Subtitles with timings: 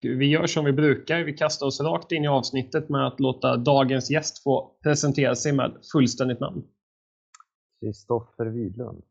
[0.00, 1.24] vi gör som vi brukar.
[1.24, 5.52] Vi kastar oss rakt in i avsnittet med att låta dagens gäst få presentera sig
[5.52, 6.62] med fullständigt namn.
[7.80, 9.02] Kristoffer Widlund.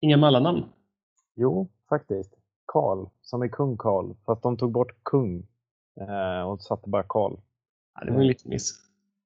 [0.00, 0.64] Inga mellannamn?
[1.36, 2.34] Jo, faktiskt.
[2.66, 5.46] Karl, som är kung Karl, fast de tog bort kung
[6.00, 7.36] eh, och satte bara Karl.
[7.94, 8.72] Ja, det var en liten miss.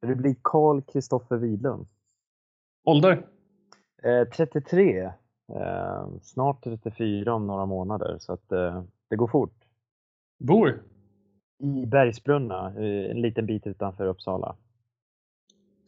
[0.00, 1.86] Det blir Karl Kristoffer Widlund.
[2.84, 3.26] Ålder?
[4.02, 5.12] Eh, 33.
[5.48, 9.63] Eh, snart 34 om några månader, så att, eh, det går fort.
[10.38, 10.82] Bor?
[11.58, 12.72] I Bergsbrunna,
[13.10, 14.56] en liten bit utanför Uppsala.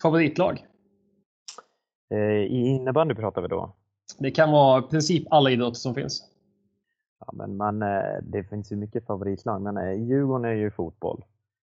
[0.03, 0.67] Favoritlag?
[2.11, 3.73] Eh, I innebandy pratar vi då.
[4.19, 6.31] Det kan vara i princip alla idrotter som finns.
[7.19, 11.25] Ja, men man, eh, det finns ju mycket favoritlag, men eh, Djurgården är ju fotboll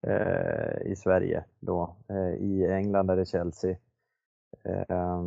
[0.08, 1.44] eh, i Sverige.
[1.60, 1.96] Då.
[2.10, 3.78] Eh, I England är det Chelsea.
[4.64, 5.22] Eh,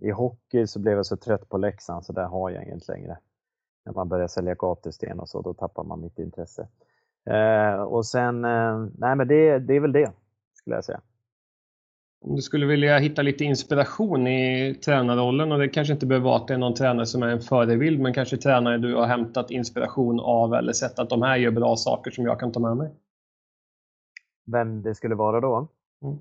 [0.00, 3.18] I hockey så blev jag så trött på Leksand så där har jag inget längre.
[3.84, 6.68] När man börjar sälja gatsten och så, då tappar man mitt intresse.
[7.30, 8.40] Eh, och sen,
[8.98, 10.12] nej men det, det är väl det,
[10.54, 11.00] skulle jag säga.
[12.24, 16.36] Om du skulle vilja hitta lite inspiration i tränarrollen och det kanske inte behöver vara
[16.36, 19.50] att det är någon tränare som är en förebild men kanske tränare du har hämtat
[19.50, 22.76] inspiration av eller sett att de här gör bra saker som jag kan ta med
[22.76, 22.90] mig?
[24.46, 25.68] Vem det skulle vara då?
[26.02, 26.18] Mm.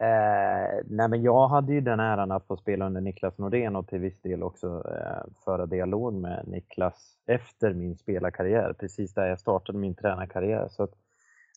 [0.00, 3.88] Eh, nej men jag hade ju den äran att få spela under Niklas Nordén och
[3.88, 9.40] till viss del också eh, föra dialog med Niklas efter min spelarkarriär, precis där jag
[9.40, 10.68] startade min tränarkarriär.
[10.68, 10.94] Så att,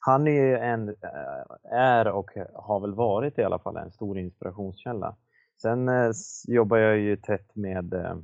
[0.04, 4.18] han är ju en, eh, är och har väl varit i alla fall en stor
[4.18, 5.16] inspirationskälla.
[5.62, 6.12] Sen eh,
[6.48, 8.16] jobbar jag ju tätt med, eh,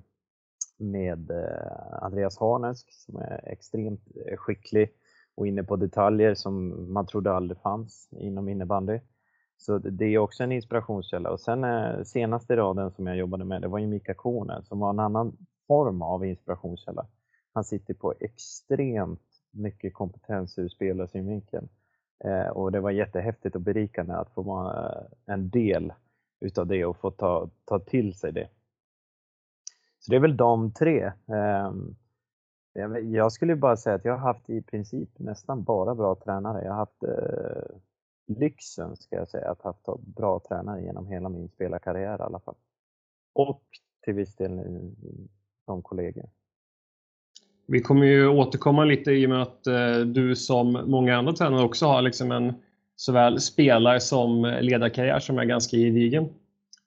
[0.77, 4.89] med eh, Andreas Harnesk som är extremt eh, skicklig
[5.35, 8.99] och inne på detaljer som man trodde aldrig fanns inom innebandy.
[9.57, 11.31] Så det är också en inspirationskälla.
[11.31, 14.79] Och sen eh, senaste raden som jag jobbade med, det var ju Mika Kone som
[14.79, 17.07] var en annan form av inspirationskälla.
[17.53, 21.69] Han sitter på extremt mycket kompetens ur spelarsynvinkeln.
[22.23, 25.93] Eh, och det var jättehäftigt och berikande att få vara eh, en del
[26.39, 28.49] utav det och få ta, ta till sig det.
[29.99, 31.05] Så det är väl de tre.
[31.05, 31.71] Eh,
[33.03, 36.63] jag skulle bara säga att jag har haft i princip nästan bara bra tränare.
[36.63, 37.77] Jag har haft eh,
[38.27, 42.39] lyxen, ska jag säga, att ha haft bra tränare genom hela min spelarkarriär i alla
[42.39, 42.55] fall.
[43.33, 43.63] Och
[44.03, 44.61] till viss del
[45.65, 46.29] de kollegor.
[47.67, 51.63] Vi kommer ju återkomma lite i och med att eh, du som många andra tränare
[51.63, 52.53] också har liksom en
[52.95, 56.29] såväl spelar som ledarkarriär som är ganska gedigen.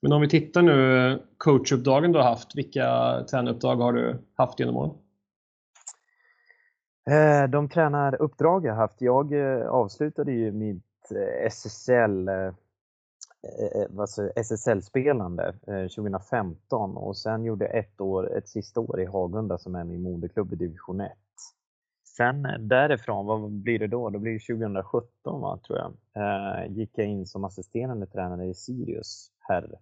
[0.03, 2.87] Men om vi tittar nu coachuppdragen du har haft, vilka
[3.31, 4.91] tränaruppdrag har du haft genom åren?
[7.11, 10.90] Eh, de tränaruppdrag jag haft, jag eh, avslutade ju mitt
[11.50, 12.28] SSL
[13.98, 19.75] alltså SSL-spelande 2015 och sen gjorde jag ett, år, ett sista år i Hagunda som
[19.75, 21.12] är min moderklubb i division 1.
[22.16, 24.10] Sen eh, därifrån, vad blir det då?
[24.10, 25.93] Det blir 2017 va, tror jag.
[26.15, 29.78] Eh, gick jag in som assisterande tränare i Sirius herr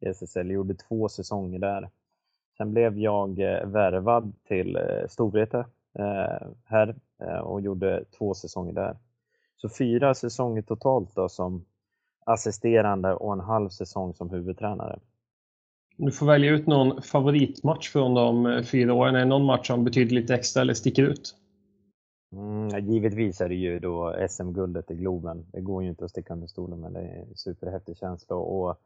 [0.00, 1.90] i SSL, gjorde två säsonger där.
[2.56, 5.58] Sen blev jag eh, värvad till eh, Storvreta
[5.98, 6.94] eh, här
[7.42, 8.96] och gjorde två säsonger där.
[9.60, 11.64] Så fyra säsonger totalt då som
[12.26, 14.98] assisterande och en halv säsong som huvudtränare.
[15.96, 19.14] Du får välja ut någon favoritmatch från de eh, fyra åren.
[19.14, 21.34] Är det någon match som betyder lite extra eller sticker ut?
[22.32, 25.46] Mm, givetvis är det ju då SM-guldet i Globen.
[25.52, 28.36] Det går ju inte att sticka under stolen men det är en superhäftig känsla.
[28.36, 28.76] Och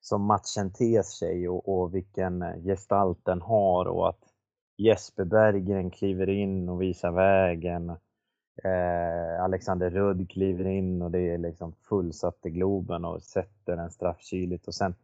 [0.00, 4.20] som matchen ter sig och, och vilken gestalt den har och att
[4.76, 7.92] Jesper Berggren kliver in och visar vägen
[8.64, 13.90] Eh, Alexander Rudd kliver in och det är liksom fullsatt i Globen och sätter den
[13.90, 14.68] straffkyligt.
[14.68, 14.94] Och sen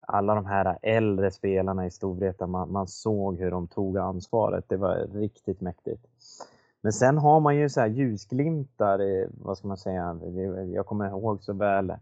[0.00, 4.64] alla de här äldre spelarna i Storvreta, man, man, såg hur de tog ansvaret.
[4.68, 6.06] Det var riktigt mäktigt.
[6.80, 10.20] Men sen har man ju så här ljusglimtar, vad ska man säga,
[10.74, 11.92] jag kommer ihåg så väl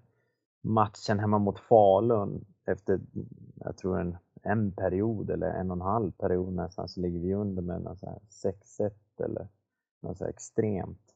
[0.63, 3.01] matchen hemma mot Falun efter,
[3.55, 7.35] jag tror en, en period eller en och en halv period nästan så ligger vi
[7.35, 8.91] under med 6-1
[9.25, 9.49] eller
[10.05, 11.15] något så extremt.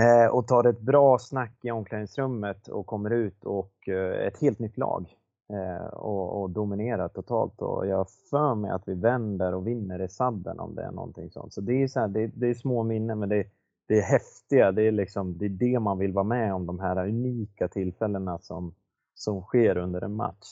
[0.00, 4.58] Eh, och tar ett bra snack i omklädningsrummet och kommer ut och eh, ett helt
[4.58, 5.16] nytt lag
[5.52, 7.62] eh, och, och, dominerar totalt.
[7.62, 10.90] Och jag har för mig att vi vänder och vinner i sadden om det är
[10.90, 11.54] någonting sånt.
[11.54, 13.46] Så det är, så här, det, det, är små minnen men det,
[13.88, 14.72] det är häftiga.
[14.72, 18.38] Det är, liksom, det är det man vill vara med om, de här unika tillfällena
[18.38, 18.74] som,
[19.14, 20.46] som sker under en match.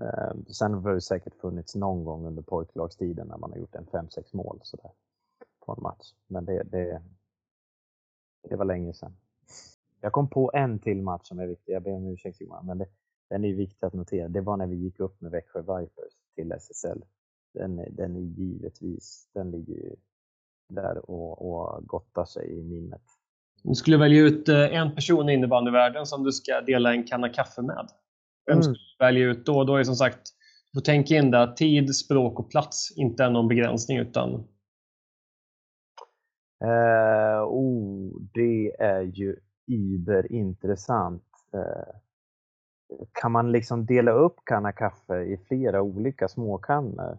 [0.00, 3.86] Eh, sen har det säkert funnits någon gång under pojklagstiden när man har gjort en
[3.86, 4.60] 5-6 mål.
[4.62, 4.90] Sådär
[5.60, 6.12] på en match.
[6.26, 7.02] Men det, det,
[8.48, 9.16] det var länge sedan.
[10.00, 11.72] Jag kom på en till match som är viktig.
[11.72, 12.86] Jag ber om ursäkt Johan, men det,
[13.30, 14.28] den är viktig att notera.
[14.28, 17.02] Det var när vi gick upp med Växjö Vipers till SSL.
[17.54, 19.96] Den, den är givetvis, den ligger ju
[20.68, 23.02] där och, och gottar sig i minnet.
[23.62, 27.28] Du skulle välja ut eh, en person i innebandyvärlden som du ska dela en kanna
[27.28, 27.88] kaffe med.
[28.46, 28.62] Vem mm.
[28.62, 29.64] skulle du välja ut då?
[29.64, 30.20] Då är som sagt,
[30.72, 34.48] du får tänka in att tid, språk och plats inte är någon begränsning utan...
[36.64, 39.36] Uh, oh, det är ju
[39.66, 41.24] überintressant.
[41.54, 41.94] Uh,
[43.12, 47.18] kan man liksom dela upp kanna kaffe i flera olika småkannor?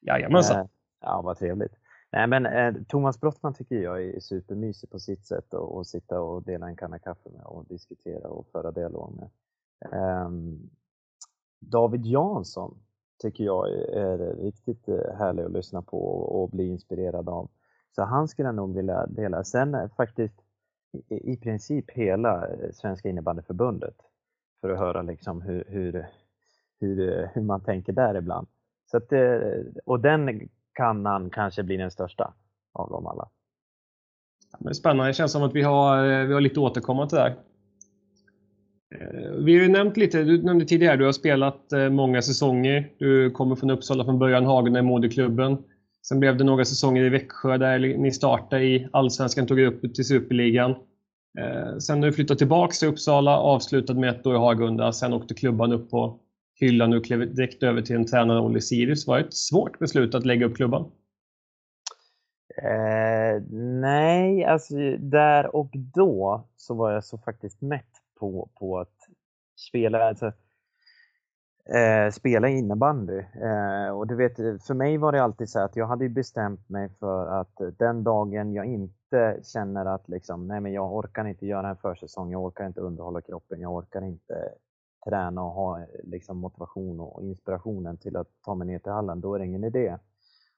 [0.00, 0.60] Jajamensan.
[0.60, 0.66] Uh,
[1.00, 1.72] ja, vad trevligt.
[2.12, 6.42] Nej, men eh, Thomas Brottman tycker jag är supermysig på sitt sätt att sitta och
[6.42, 9.30] dela en kanna kaffe med och diskutera och föra dialog med.
[9.92, 10.30] Eh,
[11.60, 12.78] David Jansson
[13.22, 17.50] tycker jag är riktigt eh, härlig att lyssna på och bli inspirerad av.
[17.94, 19.44] Så han skulle jag nog vilja dela.
[19.44, 20.34] Sen eh, faktiskt
[21.08, 23.94] i, i princip hela eh, Svenska innebandyförbundet
[24.60, 26.06] för att höra liksom hur, hur,
[26.80, 28.46] hur, eh, hur man tänker där ibland.
[28.90, 29.12] Så att,
[29.84, 32.34] och den kannan kanske blir den största
[32.72, 33.28] av dem alla.
[34.58, 37.42] Men spännande, det känns som att vi har, vi har lite återkommande till
[39.44, 42.90] vi har ju nämnt lite, du nämnde tidigare, du har spelat många säsonger.
[42.98, 45.58] Du kommer från Uppsala från början, Hagen i moderklubben.
[46.08, 49.94] Sen blev det några säsonger i Växjö där ni startade i Allsvenskan, tog er upp
[49.94, 50.70] till Superligan.
[51.38, 54.92] Eh, sen har du flyttat tillbaka till Uppsala, avslutade med ett år i Hagunda.
[54.92, 56.20] Sen åkte klubban upp på
[56.54, 59.06] hyllan och klev direkt över till en tränarroll i Sirius.
[59.06, 60.90] Var det ett svårt beslut att lägga upp klubban?
[62.62, 63.42] Eh,
[63.80, 68.96] nej, alltså där och då så var jag så faktiskt mätt på, på att
[69.68, 70.32] spela, alltså,
[71.68, 73.18] eh, spela innebandy.
[73.18, 76.88] Eh, och du vet, för mig var det alltid så att jag hade bestämt mig
[77.00, 81.46] för att eh, den dagen jag inte känner att liksom, nej men jag orkar inte
[81.46, 84.48] göra en försäsong, jag orkar inte underhålla kroppen, jag orkar inte
[85.08, 89.20] träna och ha eh, liksom, motivation och inspirationen till att ta mig ner till hallen,
[89.20, 89.96] då är det ingen idé.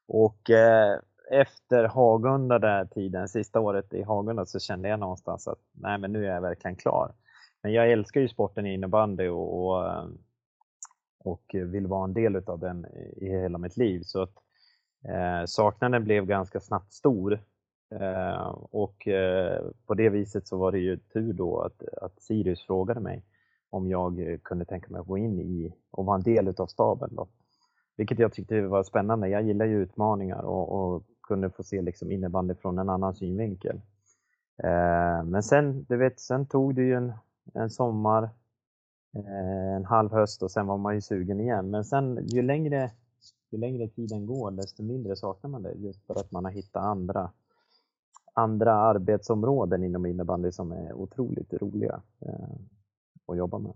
[0.09, 0.99] Och eh,
[1.31, 6.13] efter Hagunda där tiden, sista året i Hagunda, så kände jag någonstans att nej men
[6.13, 7.13] nu är jag verkligen klar.
[7.63, 10.05] Men jag älskar ju sporten innebandy och, och, eh,
[11.25, 12.87] och vill vara en del av den
[13.17, 14.01] i hela mitt liv.
[14.05, 14.35] Så att
[15.09, 17.41] eh, saknaden blev ganska snabbt stor.
[18.01, 22.67] Eh, och eh, på det viset så var det ju tur då att, att Sirius
[22.67, 23.23] frågade mig
[23.71, 27.11] om jag kunde tänka mig att gå in i och vara en del utav staben.
[27.13, 27.29] Då.
[27.97, 29.29] Vilket jag tyckte var spännande.
[29.29, 33.81] Jag gillar ju utmaningar och, och kunde få se liksom innebandy från en annan synvinkel.
[34.63, 37.13] Eh, men sen, du vet, sen tog det ju en,
[37.55, 38.31] en sommar,
[39.15, 41.71] Eh, en halv höst och sen var man ju sugen igen.
[41.71, 42.91] Men sen ju längre,
[43.51, 46.83] ju längre tiden går desto mindre saknar man det just för att man har hittat
[46.83, 47.31] andra
[48.35, 52.03] andra arbetsområden inom innebandy som är otroligt roliga.
[52.21, 52.57] Eh,
[53.27, 53.73] att jobba med.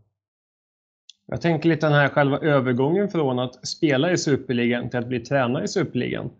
[1.26, 5.20] Jag tänker lite den här själva övergången från att spela i Superligan till att bli
[5.20, 6.30] tränare i Superligan.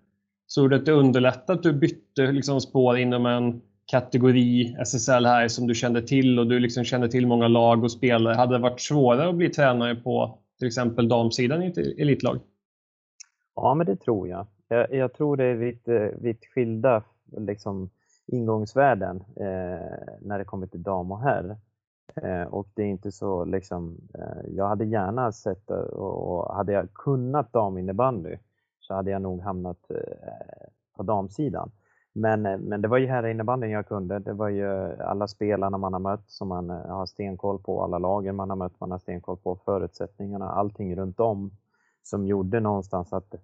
[0.46, 5.74] Så det underlättade att du bytte liksom spår inom en kategori SSL här som du
[5.74, 8.34] kände till och du liksom kände till många lag och spelare.
[8.34, 12.40] Hade det varit svårare att bli tränare på till exempel damsidan i ett elitlag?
[13.54, 14.46] Ja, men det tror jag.
[14.68, 17.02] Jag, jag tror det är vitt, eh, vitt skilda
[17.38, 17.90] liksom,
[18.26, 21.56] ingångsvärden eh, när det kommer till dam och herr.
[22.22, 26.72] Eh, och det är inte så liksom, eh, jag hade gärna sett eh, och hade
[26.72, 28.36] jag kunnat daminnebandy
[28.80, 31.70] så hade jag nog hamnat eh, på damsidan.
[32.18, 34.18] Men, eh, men det var ju herrinnebandyn jag kunde.
[34.18, 37.98] Det var ju alla spelarna man har mött som man eh, har stenkoll på, alla
[37.98, 41.50] lagen man har mött, man har stenkoll på, förutsättningarna, allting runt om
[42.02, 43.34] som gjorde någonstans att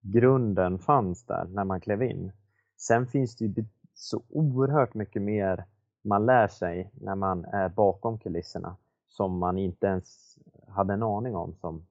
[0.00, 2.32] grunden fanns där när man klev in.
[2.76, 5.64] Sen finns det ju så oerhört mycket mer
[6.02, 8.76] man lär sig när man är bakom kulisserna
[9.08, 11.86] som man inte ens hade en aning om som,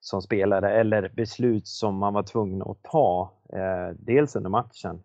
[0.00, 3.30] som spelare eller beslut som man var tvungen att ta.
[3.48, 5.02] Eh, dels under matchen,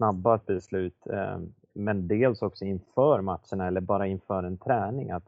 [0.00, 5.10] snabba beslut, ehm, men dels också inför matcherna eller bara inför en träning.
[5.10, 5.24] Att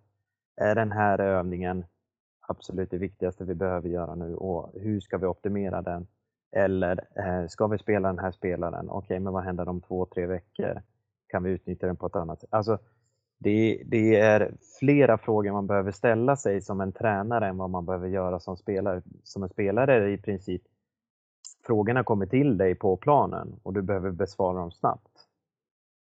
[0.57, 1.85] är den här övningen
[2.49, 6.07] absolut det viktigaste vi behöver göra nu och hur ska vi optimera den?
[6.57, 8.91] Eller eh, ska vi spela den här spelaren?
[8.91, 10.83] Okej, okay, men vad händer om två, tre veckor?
[11.33, 12.49] kan vi utnyttja den på ett annat sätt?
[12.53, 12.79] Alltså,
[13.39, 17.87] det, det, är flera frågor man behöver ställa sig som en tränare än vad man
[17.87, 19.03] behöver göra som spelare.
[19.23, 20.63] Som en spelare är det i princip
[21.67, 25.29] frågorna kommer till dig på planen och du behöver besvara dem snabbt.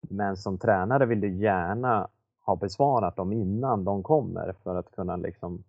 [0.01, 2.09] Men som tränare vill du gärna
[2.41, 5.65] ha besvarat dem innan de kommer för att kunna liksom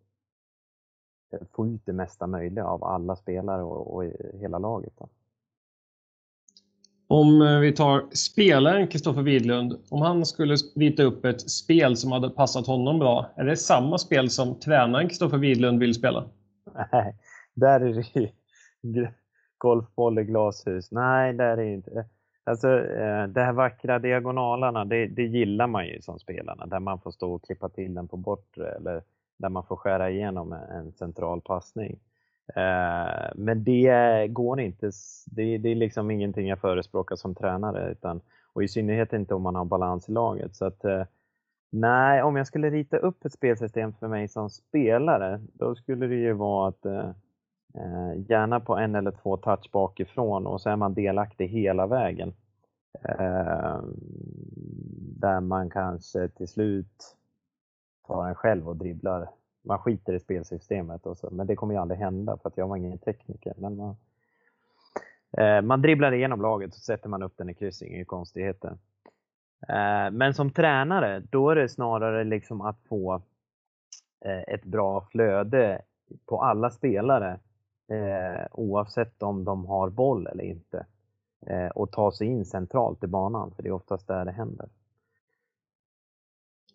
[1.51, 4.94] få ut det mesta möjliga av alla spelare och, och hela laget.
[4.98, 5.10] Då.
[7.08, 12.12] Om eh, vi tar spelaren Kristoffer Widlund, om han skulle rita upp ett spel som
[12.12, 16.25] hade passat honom bra, är det samma spel som tränaren Kristoffer Widlund vill spela?
[16.92, 17.16] Nej,
[17.54, 17.94] där är
[18.82, 19.12] det
[19.62, 20.91] golfboll i glashus.
[20.91, 22.06] Nej, där är det inte.
[22.44, 27.00] Alltså, eh, de här vackra diagonalerna, det, det gillar man ju som spelarna, där man
[27.00, 29.03] får stå och klippa till den på bortre eller
[29.38, 32.00] där man får skära igenom en central passning.
[32.56, 34.91] Eh, men det går inte,
[35.25, 38.22] det, det är liksom ingenting jag förespråkar som tränare, utan,
[38.53, 40.56] och i synnerhet inte om man har balans i laget.
[40.56, 41.03] Så att, eh,
[41.72, 46.15] nej, om jag skulle rita upp ett spelsystem för mig som spelare, då skulle det
[46.15, 46.86] ju vara att
[47.74, 52.34] Eh, gärna på en eller två touch bakifrån och så är man delaktig hela vägen.
[53.04, 53.80] Eh,
[55.20, 57.18] där man kanske till slut
[58.08, 59.30] tar en själv och dribblar.
[59.63, 62.68] Man skiter i spelsystemet, och så, men det kommer ju aldrig hända för att jag
[62.68, 63.54] var ingen tekniker.
[63.58, 63.96] Men man,
[65.38, 68.78] eh, man dribblar igenom laget och sätter man upp den i kryss, inga konstigheter.
[69.68, 73.22] Eh, men som tränare, då är det snarare liksom att få
[74.25, 75.82] eh, ett bra flöde
[76.25, 77.40] på alla spelare
[77.91, 80.86] eh, oavsett om de har boll eller inte.
[81.48, 84.69] Eh, och ta sig in centralt i banan, för det är oftast där det händer.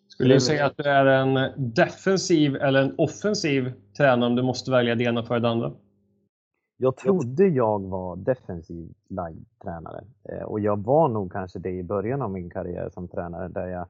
[0.07, 4.71] Skulle du säga att du är en defensiv eller en offensiv tränare om du måste
[4.71, 5.73] välja det ena före det andra?
[6.77, 11.83] Jag trodde jag var defensiv lagd tränare eh, och jag var nog kanske det i
[11.83, 13.87] början av min karriär som tränare där jag,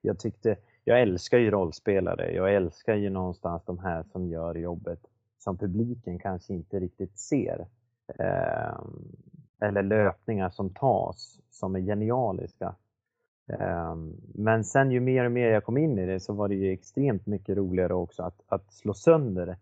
[0.00, 5.00] jag tyckte, jag älskar ju rollspelare, jag älskar ju någonstans de här som gör jobbet
[5.40, 7.66] som publiken kanske inte riktigt ser.
[8.18, 8.80] Eh,
[9.60, 12.74] eller löpningar som tas som är genialiska.
[13.52, 13.96] Eh,
[14.34, 16.72] men sen ju mer och mer jag kom in i det så var det ju
[16.72, 19.56] extremt mycket roligare också att, att slå sönder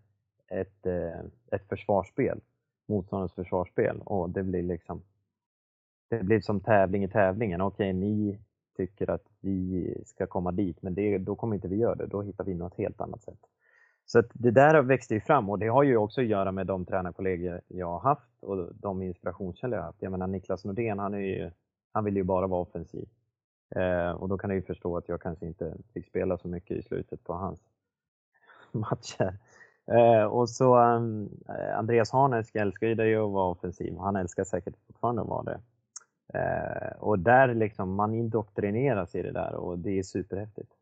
[0.49, 1.21] ett, eh,
[1.51, 2.41] ett försvarsspel,
[2.87, 5.03] motståndarens försvarsspel och det blir liksom
[6.09, 7.61] det blir som tävling i tävlingen.
[7.61, 8.39] Okej, ni
[8.77, 12.07] tycker att vi ska komma dit, men det, då kommer inte vi göra det.
[12.07, 13.39] Då hittar vi något helt annat sätt.
[14.11, 16.85] Så det där växte ju fram och det har ju också att göra med de
[16.85, 20.03] tränarkollegor jag har haft och de inspirationskällor jag har haft.
[20.03, 21.51] Jag menar Niklas Nordén, han, är ju,
[21.93, 23.09] han vill ju bara vara offensiv.
[23.77, 26.77] Eh, och då kan du ju förstå att jag kanske inte fick spela så mycket
[26.77, 27.61] i slutet på hans
[28.73, 29.39] matcher.
[29.87, 31.31] Eh, och så um,
[31.75, 33.97] Andreas Harnesk älskar ju det att vara offensiv.
[33.99, 35.61] Han älskar säkert fortfarande att vara det.
[36.35, 40.78] Eh, och där liksom, man indoktrineras i det där och det är superhäftigt.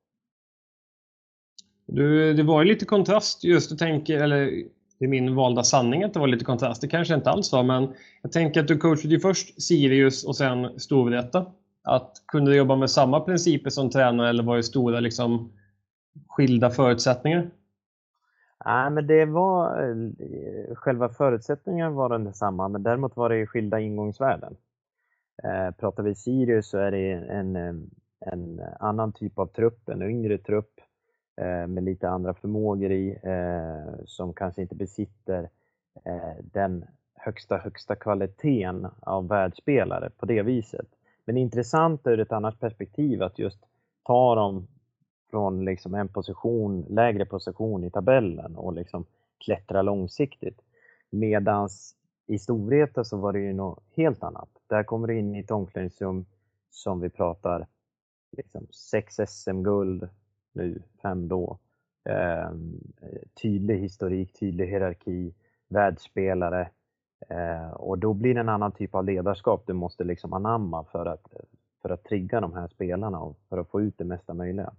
[1.86, 4.64] Du, det var ju lite kontrast just, du tänker, eller
[4.98, 6.80] det är min valda sanning att det var lite kontrast.
[6.80, 10.36] Det kanske inte alls var, men jag tänker att du coachade ju först Sirius och
[10.36, 11.46] sen Storvreta.
[11.82, 15.52] Att kunde du jobba med samma principer som tränare eller var det stora liksom,
[16.28, 17.50] skilda förutsättningar?
[18.64, 23.80] Nej, men det var eh, själva förutsättningarna var den detsamma, men däremot var det skilda
[23.80, 24.56] ingångsvärden.
[25.44, 27.56] Eh, pratar vi Sirius så är det en,
[28.20, 30.80] en annan typ av trupp, en yngre trupp
[31.36, 35.48] Eh, med lite andra förmågor i, eh, som kanske inte besitter
[36.04, 40.86] eh, den högsta, högsta kvaliteten av världsspelare på det viset.
[41.24, 43.58] Men intressant ur ett annat perspektiv att just
[44.02, 44.66] ta dem
[45.30, 49.04] från liksom en position, lägre position i tabellen och liksom
[49.44, 50.60] klättra långsiktigt.
[51.10, 51.94] Medans
[52.26, 54.48] i Storvreta så var det ju något helt annat.
[54.66, 56.26] Där kommer du in i ett omklädningsrum
[56.70, 57.66] som vi pratar
[58.36, 60.08] liksom sex SM-guld,
[60.56, 61.58] nu, fem då.
[62.08, 62.50] Eh,
[63.42, 65.34] tydlig historik, tydlig hierarki,
[65.68, 66.68] världsspelare.
[67.28, 71.06] Eh, och då blir det en annan typ av ledarskap du måste liksom anamma för
[71.06, 71.26] att,
[71.82, 74.72] för att trigga de här spelarna och för att få ut det mesta möjliga.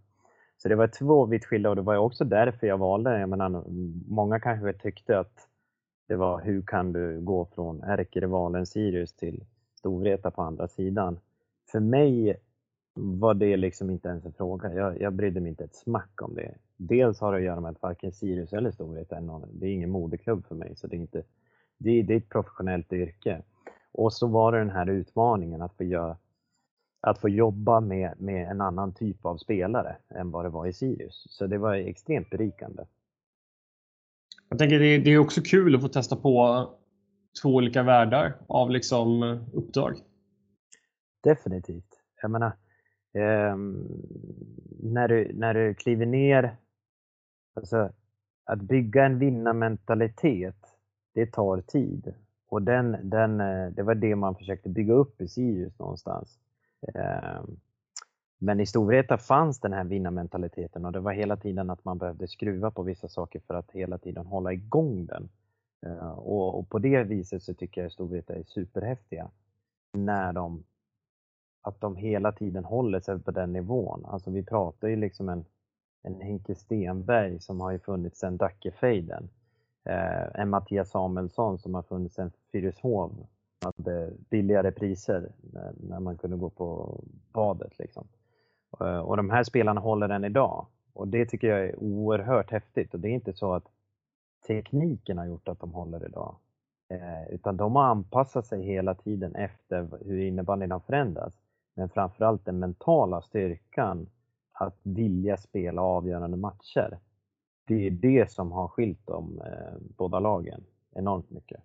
[0.58, 3.64] Så det var två vitt skilda och det var också därför jag valde, jag menar,
[4.08, 5.48] många kanske tyckte att
[6.08, 9.44] det var hur kan du gå från ärkerivalen Sirius till
[9.76, 11.20] Storvreta på andra sidan.
[11.72, 12.42] För mig
[12.98, 14.74] var det liksom inte ens en fråga.
[14.74, 16.56] Jag, jag brydde mig inte ett smack om det.
[16.78, 19.72] Dels har det att göra med att varken Sirius eller Storhet är någon, det är
[19.72, 20.76] ingen modeklubb för mig.
[20.76, 21.24] Så det är, inte,
[21.78, 23.42] det, det är ett professionellt yrke.
[23.92, 26.18] Och så var det den här utmaningen att få, göra,
[27.02, 30.74] att få jobba med, med en annan typ av spelare än vad det var i
[30.74, 31.26] Sirius.
[31.30, 32.84] Så det var extremt berikande.
[34.50, 36.68] Jag tänker det, det är också kul att få testa på
[37.42, 39.24] två olika världar av liksom
[39.54, 39.98] uppdrag.
[41.24, 42.02] Definitivt.
[42.22, 42.52] Jag menar,
[43.18, 43.58] eh,
[44.80, 46.58] när, du, när du kliver ner,
[47.54, 47.90] alltså
[48.46, 50.56] att bygga en vinnarmentalitet,
[51.14, 52.14] det tar tid.
[52.50, 56.40] Och den, den, eh, det var det man försökte bygga upp i Sirius någonstans.
[56.94, 57.60] Ehm,
[58.38, 62.28] men i Storvreta fanns den här vinnarmentaliteten och det var hela tiden att man behövde
[62.28, 65.30] skruva på vissa saker för att hela tiden hålla igång den.
[65.86, 69.30] Ehm, och, och på det viset så tycker jag Storvreta är superhäftiga
[69.94, 70.64] när de
[71.68, 74.06] att de hela tiden håller sig på den nivån.
[74.06, 75.46] Alltså vi pratar ju liksom en,
[76.04, 79.30] en Henke Stenberg som har ju funnits sedan Dackefejden.
[79.90, 83.28] Eh, en Mattias Samuelsson som har funnits sedan Fyrishov.
[83.62, 87.00] hade billigare priser när, när man kunde gå på
[87.34, 87.80] badet.
[87.80, 88.08] Liksom.
[88.80, 90.66] Eh, och de här spelarna håller än idag.
[90.94, 92.94] Och det tycker jag är oerhört häftigt.
[92.94, 93.68] Och det är inte så att
[94.48, 96.36] tekniken har gjort att de håller idag.
[96.90, 101.47] Eh, utan de har anpassat sig hela tiden efter hur innebandyn har förändrats.
[101.78, 104.10] Men framförallt den mentala styrkan
[104.54, 107.00] att vilja spela avgörande matcher.
[107.68, 110.64] Det är det som har skilt de eh, båda lagen
[110.96, 111.62] enormt mycket.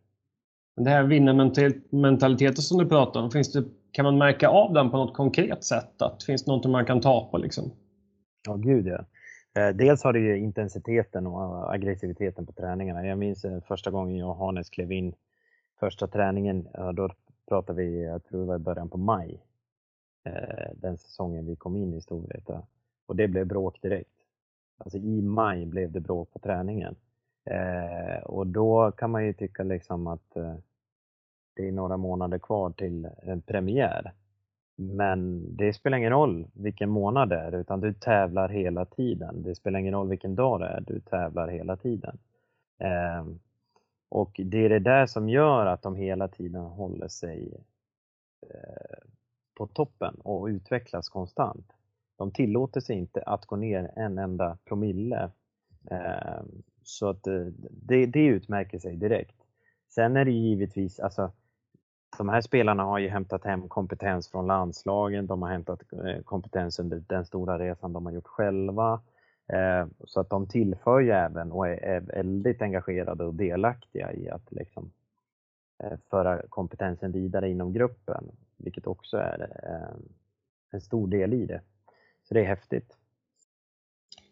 [0.76, 4.96] Det här vinnarmentaliteten som du pratar om, finns det, kan man märka av den på
[4.96, 6.02] något konkret sätt?
[6.02, 7.38] Att, finns det något man kan ta på?
[7.38, 7.70] Liksom?
[8.46, 9.04] Ja, gud ja.
[9.60, 13.06] Eh, dels har det ju intensiteten och aggressiviteten på träningarna.
[13.06, 15.14] Jag minns eh, första gången jag och Hannes klev in
[15.80, 17.10] första träningen, då
[17.48, 19.40] pratade vi, jag tror det var i början på maj,
[20.24, 22.62] Eh, den säsongen vi kom in i Storvreta.
[23.06, 24.08] Och det blev bråk direkt.
[24.78, 26.96] Alltså i maj blev det bråk på träningen.
[27.44, 30.54] Eh, och då kan man ju tycka liksom att eh,
[31.54, 34.12] det är några månader kvar till en premiär.
[34.76, 39.42] Men det spelar ingen roll vilken månad det är, utan du tävlar hela tiden.
[39.42, 42.18] Det spelar ingen roll vilken dag det är, du tävlar hela tiden.
[42.78, 43.26] Eh,
[44.08, 47.52] och det är det där som gör att de hela tiden håller sig
[48.50, 49.08] eh,
[49.54, 51.72] på toppen och utvecklas konstant.
[52.16, 55.30] De tillåter sig inte att gå ner en enda promille.
[55.90, 56.42] Eh,
[56.82, 59.36] så att eh, det, det utmärker sig direkt.
[59.88, 61.32] Sen är det givetvis, alltså
[62.18, 66.78] de här spelarna har ju hämtat hem kompetens från landslagen, de har hämtat eh, kompetens
[66.78, 69.00] under den stora resan de har gjort själva.
[70.04, 74.90] Så att de tillför ju även och är väldigt engagerade och delaktiga i att liksom
[76.10, 78.24] föra kompetensen vidare inom gruppen,
[78.62, 79.96] vilket också är eh,
[80.72, 81.60] en stor del i det.
[82.28, 82.96] Så det är häftigt.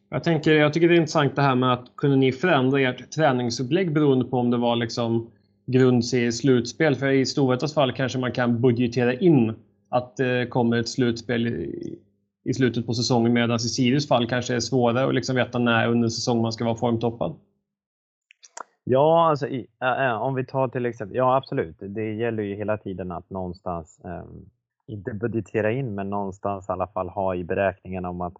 [0.09, 3.11] Jag, tänker, jag tycker det är intressant det här med att kunde ni förändra ert
[3.11, 5.31] träningsupplägg beroende på om det var liksom
[5.67, 6.97] grundserieslutspel.
[6.97, 9.55] För i Storvretas fall kanske man kan budgetera in
[9.89, 11.47] att det kommer ett slutspel
[12.45, 15.89] i, slutet på säsongen medan i Sirius fall kanske är svårare att liksom veta när
[15.89, 17.37] under säsongen man ska vara formtoppad.
[18.93, 22.79] Ja, alltså, i, äh, om vi tar till exempel, ja absolut, det gäller ju hela
[22.79, 24.25] tiden att någonstans, äh,
[24.87, 28.33] inte budgetera in, men någonstans i alla fall ha i beräkningen om att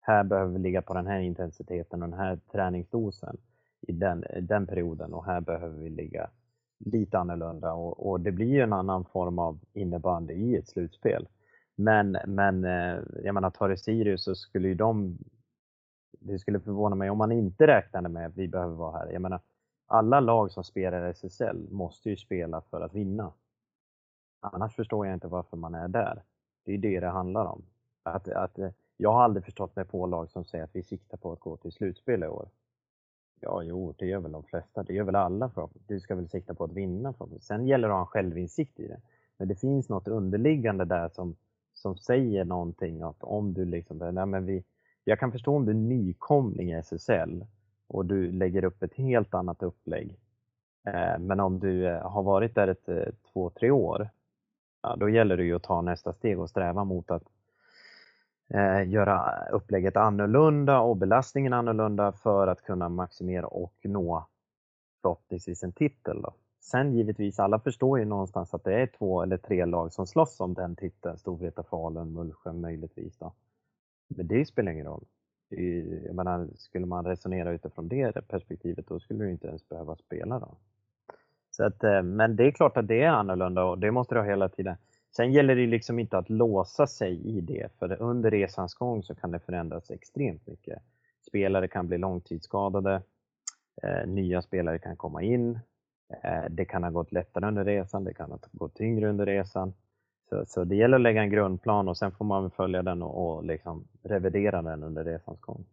[0.00, 3.36] här behöver vi ligga på den här intensiteten och den här träningsdosen
[3.80, 6.30] i den, den perioden och här behöver vi ligga
[6.78, 11.28] lite annorlunda och, och, det blir en annan form av innebandy i ett slutspel.
[11.76, 15.18] Men, men eh, jag menar, tar det Sirius så skulle ju de,
[16.20, 19.12] det skulle förvåna mig om man inte räknade med att vi behöver vara här.
[19.12, 19.40] Jag menar,
[19.88, 23.32] alla lag som spelar SSL måste ju spela för att vinna.
[24.40, 26.22] Annars förstår jag inte varför man är där.
[26.64, 27.62] Det är det det handlar om.
[28.02, 31.16] Att, att, eh, jag har aldrig förstått mig på lag som säger att vi siktar
[31.16, 32.48] på att gå till slutspel i år.
[33.40, 34.82] Ja, jo, det gör väl de flesta.
[34.82, 35.48] Det gör väl alla.
[35.48, 35.68] För.
[35.86, 37.12] Du ska väl sikta på att vinna.
[37.12, 37.28] För.
[37.40, 39.00] Sen gäller det att ha en självinsikt i det.
[39.36, 41.36] Men det finns något underliggande där som,
[41.74, 44.64] som säger någonting att om du liksom, nej men vi,
[45.04, 47.44] jag kan förstå om du är nykomling i SSL
[47.88, 50.16] och du lägger upp ett helt annat upplägg.
[50.86, 54.08] Eh, men om du eh, har varit där ett eh, två, tre år,
[54.82, 57.22] ja, då gäller det ju att ta nästa steg och sträva mot att
[58.48, 64.26] eh, göra upplägget annorlunda och belastningen annorlunda för att kunna maximera och nå
[65.02, 66.22] förhoppningsvis en titel.
[66.22, 66.34] Då.
[66.60, 70.40] Sen givetvis, alla förstår ju någonstans att det är två eller tre lag som slåss
[70.40, 73.18] om den titeln, Storvreta, Falun, Mullsjö möjligtvis.
[73.18, 73.32] Då.
[74.08, 75.04] Men det spelar ingen roll.
[75.48, 80.38] Jag menar, skulle man resonera utifrån det perspektivet då skulle du inte ens behöva spela.
[80.38, 80.56] Då.
[81.50, 84.18] Så att, eh, men det är klart att det är annorlunda och det måste du
[84.18, 84.76] ha hela tiden.
[85.16, 89.14] Sen gäller det liksom inte att låsa sig i det, för under resans gång så
[89.14, 90.82] kan det förändras extremt mycket.
[91.28, 93.02] Spelare kan bli långtidsskadade,
[93.82, 95.58] eh, nya spelare kan komma in,
[96.24, 99.74] eh, det kan ha gått lättare under resan, det kan ha gått tyngre under resan.
[100.28, 103.36] Så, så det gäller att lägga en grundplan och sen får man följa den och,
[103.36, 105.64] och liksom revidera den under resans gång.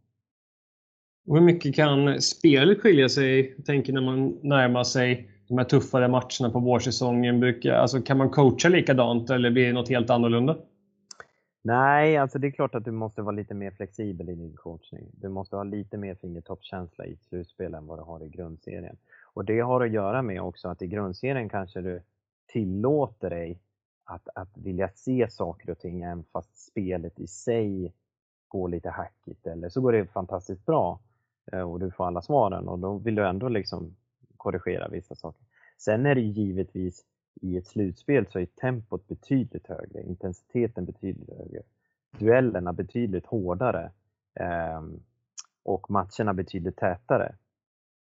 [1.28, 6.08] hur mycket kan spelet skilja sig, jag tänker när man närmar sig de här tuffare
[6.08, 7.40] matcherna på vårsäsongen?
[7.40, 10.58] Brukar, alltså, kan man coacha likadant eller blir det något helt annorlunda?
[11.64, 15.12] Nej, alltså det är klart att du måste vara lite mer flexibel i din coachning.
[15.14, 18.98] Du måste ha lite mer fingertoppskänsla i slutspel än vad du har i grundserien.
[19.34, 22.02] Och det har att göra med också att i grundserien kanske du
[22.48, 23.60] tillåter dig
[24.06, 27.94] att, att vilja se saker och ting även fast spelet i sig
[28.48, 31.00] går lite hackigt eller så går det fantastiskt bra
[31.52, 33.96] eh, och du får alla svaren och då vill du ändå liksom
[34.38, 35.46] korrigera vissa saker.
[35.78, 37.06] Sen är det givetvis
[37.42, 41.62] i ett slutspel så är tempot betydligt högre, intensiteten betydligt högre,
[42.20, 43.92] duellerna betydligt hårdare
[44.34, 44.82] eh,
[45.64, 47.36] och matcherna betydligt tätare.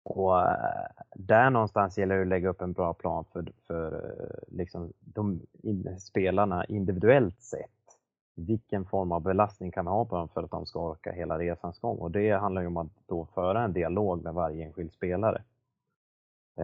[0.02, 4.56] Och eh, där någonstans gäller det att lägga upp en bra plan för, för eh,
[4.56, 7.70] liksom de in, spelarna individuellt sett.
[8.34, 11.38] Vilken form av belastning kan man ha på dem för att de ska orka hela
[11.38, 11.98] resans gång?
[11.98, 15.42] Och det handlar ju om att då föra en dialog med varje enskild spelare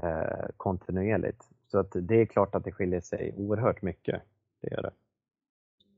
[0.03, 1.43] eh, kontinuerligt.
[1.71, 4.23] Så att det är klart att det skiljer sig oerhört mycket.
[4.63, 4.91] Det gör det.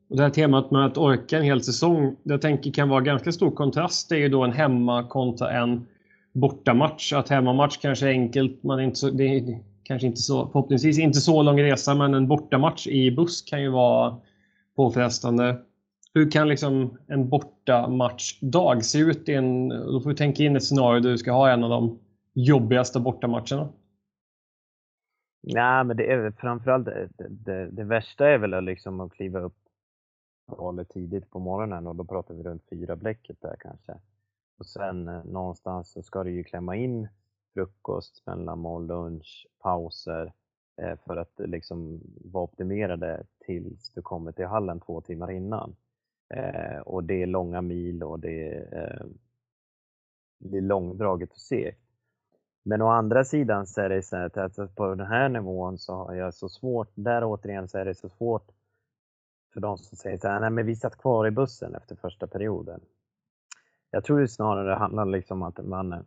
[0.08, 3.00] Och det här temat med att orka en hel säsong, det jag tänker kan vara
[3.00, 4.08] ganska stor kontrast.
[4.08, 5.86] Det är ju då en hemma kontra en
[6.32, 7.12] bortamatch.
[7.12, 10.98] Att hemmamatch kanske är enkelt, man är inte så, det är kanske inte så, förhoppningsvis
[10.98, 14.20] inte så lång resa, men en bortamatch i buss kan ju vara
[14.76, 15.62] påfrestande.
[16.14, 19.28] Hur kan liksom en bortamatchdag se ut?
[19.28, 21.70] I en, då får du tänka in ett scenario där du ska ha en av
[21.70, 21.98] de
[22.34, 23.68] jobbigaste bortamatcherna.
[25.42, 29.56] Nej, men det är framförallt det, det, det värsta är väl liksom att kliva upp
[30.46, 33.92] valet tidigt på morgonen och då pratar vi runt fyra bläcket där kanske.
[34.58, 37.08] Och sen eh, någonstans så ska du ju klämma in
[37.54, 40.32] frukost, mellanmål, lunch, pauser
[40.76, 45.76] eh, för att eh, liksom vara optimerade tills du kommer till hallen två timmar innan.
[46.34, 49.06] Eh, och det är långa mil och det är, eh,
[50.38, 51.80] det är långdraget och segt.
[52.62, 55.94] Men å andra sidan så är det så att alltså på den här nivån så
[55.94, 58.50] har jag så svårt, där återigen så är det så svårt
[59.52, 62.26] för de som säger så här, nej men vi satt kvar i bussen efter första
[62.26, 62.80] perioden.
[63.90, 65.90] Jag tror det snarare handlar liksom om att man,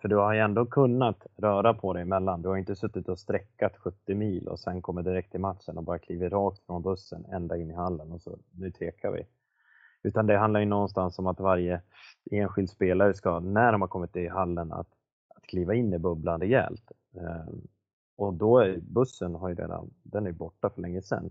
[0.00, 2.42] för du har ju ändå kunnat röra på dig emellan.
[2.42, 5.84] Du har inte suttit och sträckat 70 mil och sen kommer direkt till matchen och
[5.84, 9.26] bara kliver rakt från bussen ända in i hallen och så, nu tekar vi.
[10.02, 11.82] Utan det handlar ju någonstans om att varje
[12.30, 14.88] enskild spelare ska, när de har kommit till hallen, att,
[15.34, 16.92] att kliva in i bubblan rejält.
[17.16, 17.60] Ehm,
[18.16, 21.30] och då är bussen har ju redan, den är borta för länge sedan.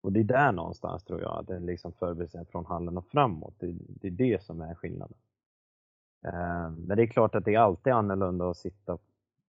[0.00, 3.54] Och det är där någonstans tror jag, att det liksom förberedelsen från hallen och framåt,
[3.58, 5.16] det, det är det som är skillnaden.
[6.22, 8.98] Ehm, men det är klart att det är alltid annorlunda att sitta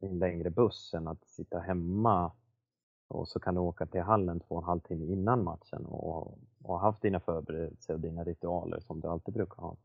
[0.00, 2.32] i en längre buss än att sitta hemma
[3.08, 6.38] och så kan du åka till hallen två och en halv timme innan matchen och,
[6.62, 9.76] och haft dina förberedelser och dina ritualer som du alltid brukar ha.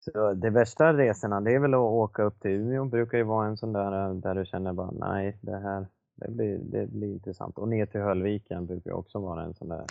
[0.00, 3.46] Så de värsta resorna det är väl att åka upp till Umeå, brukar ju vara
[3.46, 7.12] en sån där eh, där du känner bara nej, det här det blir, det blir
[7.12, 7.58] intressant.
[7.58, 9.86] Och ner till Höllviken brukar också vara en sån där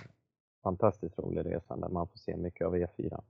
[0.63, 3.21] fantastiskt rolig resa där man får se mycket av E4.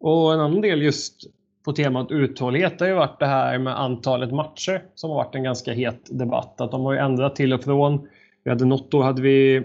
[0.00, 1.22] Och en annan del just
[1.64, 5.42] på temat uthållighet har ju varit det här med antalet matcher som har varit en
[5.42, 6.60] ganska het debatt.
[6.60, 8.08] Att de har ju ändrat till och från.
[8.44, 9.62] Vi hade något år hade vi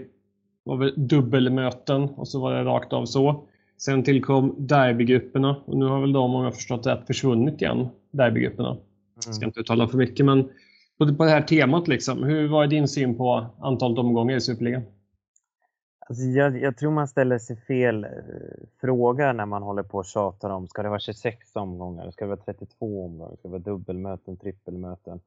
[0.64, 3.44] var väl dubbelmöten och så var det rakt av så.
[3.78, 8.68] Sen tillkom derbygrupperna och nu har väl de, om jag förstått rätt, försvunnit igen, derbygrupperna.
[8.68, 8.82] Mm.
[9.26, 10.48] Jag ska inte uttala för mycket men
[10.98, 14.82] på det här temat, liksom, hur var din syn på antalet omgångar i Superligan?
[16.08, 18.10] Alltså jag, jag, tror man ställer sig fel eh,
[18.80, 22.10] fråga när man håller på och tjatar om, ska det vara 26 omgångar?
[22.10, 23.36] Ska det vara 32 omgångar?
[23.36, 25.20] Ska det vara dubbelmöten, trippelmöten?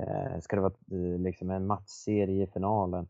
[0.00, 3.08] Eh, ska det vara eh, liksom en matchserie i finalen?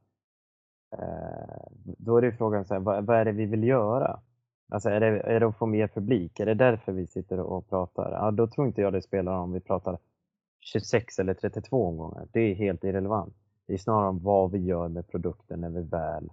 [0.92, 4.20] Eh, då är det frågan, så här, vad, vad, är det vi vill göra?
[4.68, 6.40] Alltså är det, är det att få mer publik?
[6.40, 8.12] Är det därför vi sitter och pratar?
[8.12, 9.98] Ja, då tror inte jag det spelar om vi pratar
[10.60, 12.28] 26 eller 32 omgångar.
[12.32, 13.34] Det är helt irrelevant.
[13.66, 16.30] Det är snarare om vad vi gör med produkten när vi väl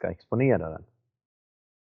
[0.00, 0.84] ska exponera den.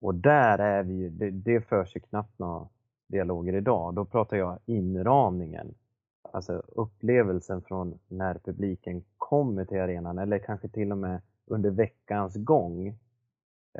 [0.02, 2.67] Och där är vi ju, det, det förs ju knappt några
[3.08, 3.93] dialoger idag.
[3.93, 5.76] Då pratar jag inramningen.
[6.32, 12.36] Alltså upplevelsen från när publiken kommer till arenan eller kanske till och med under veckans
[12.36, 12.88] gång.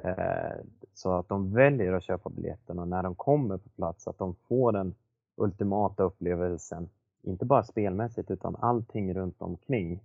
[0.04, 0.56] Eh,
[0.94, 4.36] så att de väljer att köpa biljetten och när de kommer på plats att de
[4.36, 4.96] får den
[5.38, 6.90] ultimata upplevelsen.
[7.22, 10.04] Inte bara spelmässigt utan allting runt omkring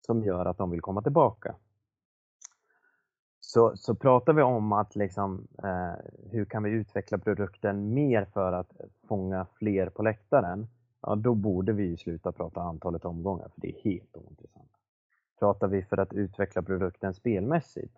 [0.00, 1.54] som gör att de vill komma tillbaka.
[3.46, 5.92] Så, så pratar vi om att liksom, eh,
[6.30, 8.72] hur kan vi utveckla produkten mer för att
[9.08, 10.66] fånga fler på läktaren?
[11.02, 14.70] Ja, då borde vi sluta prata antalet omgångar, för det är helt ointressant.
[15.38, 17.96] Pratar vi för att utveckla produkten spelmässigt,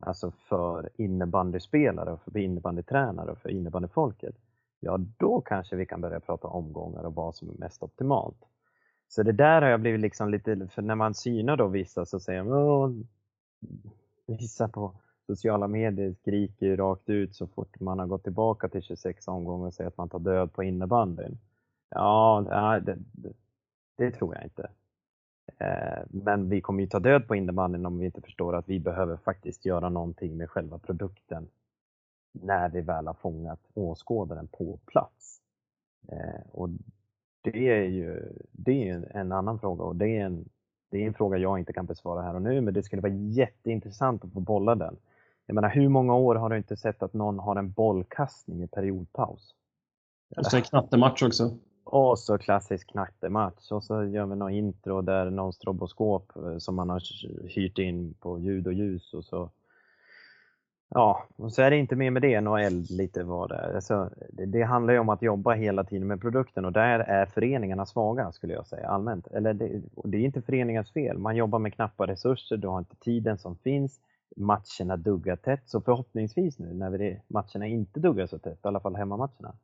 [0.00, 4.34] alltså för innebandyspelare, och för innebandytränare och för innebandyfolket,
[4.80, 8.44] ja då kanske vi kan börja prata omgångar och vad som är mest optimalt.
[9.08, 12.20] Så det där har jag blivit liksom lite, för när man synar då vissa så
[12.20, 13.06] säger man
[14.28, 14.94] vissa på
[15.26, 19.66] sociala medier skriker ju rakt ut så fort man har gått tillbaka till 26 omgångar
[19.66, 21.38] och säger att man tar död på innebandyn.
[21.90, 23.32] Ja, det, det,
[23.96, 24.70] det tror jag inte.
[25.58, 28.80] Eh, men vi kommer ju ta död på innebandyn om vi inte förstår att vi
[28.80, 31.48] behöver faktiskt göra någonting med själva produkten
[32.32, 35.40] när vi väl har fångat åskådaren på plats.
[36.08, 36.68] Eh, och
[37.42, 40.48] det är ju det är en annan fråga och det är en
[40.90, 43.12] det är en fråga jag inte kan besvara här och nu, men det skulle vara
[43.12, 44.96] jätteintressant att få bolla den.
[45.46, 48.66] Jag menar, hur många år har du inte sett att någon har en bollkastning i
[48.66, 49.54] periodpaus?
[50.36, 51.56] Och så en knattematch också.
[51.84, 56.74] Och så klassisk knattematch och så gör vi något intro där någon stroboskop eh, som
[56.74, 57.02] man har
[57.48, 59.50] hyrt in på ljud och ljus och så
[60.90, 64.46] Ja, och så är det inte mer med det, något lite vad det alltså, det,
[64.46, 68.32] det handlar ju om att jobba hela tiden med produkten och där är föreningarna svaga
[68.32, 69.26] skulle jag säga allmänt.
[69.26, 72.96] Eller det, det är inte föreningars fel, man jobbar med knappa resurser, du har inte
[72.96, 74.00] tiden som finns,
[74.36, 78.80] matcherna duggar tätt, så förhoppningsvis nu när vi, matcherna inte duggar så tätt, i alla
[78.80, 79.54] fall hemmamatcherna,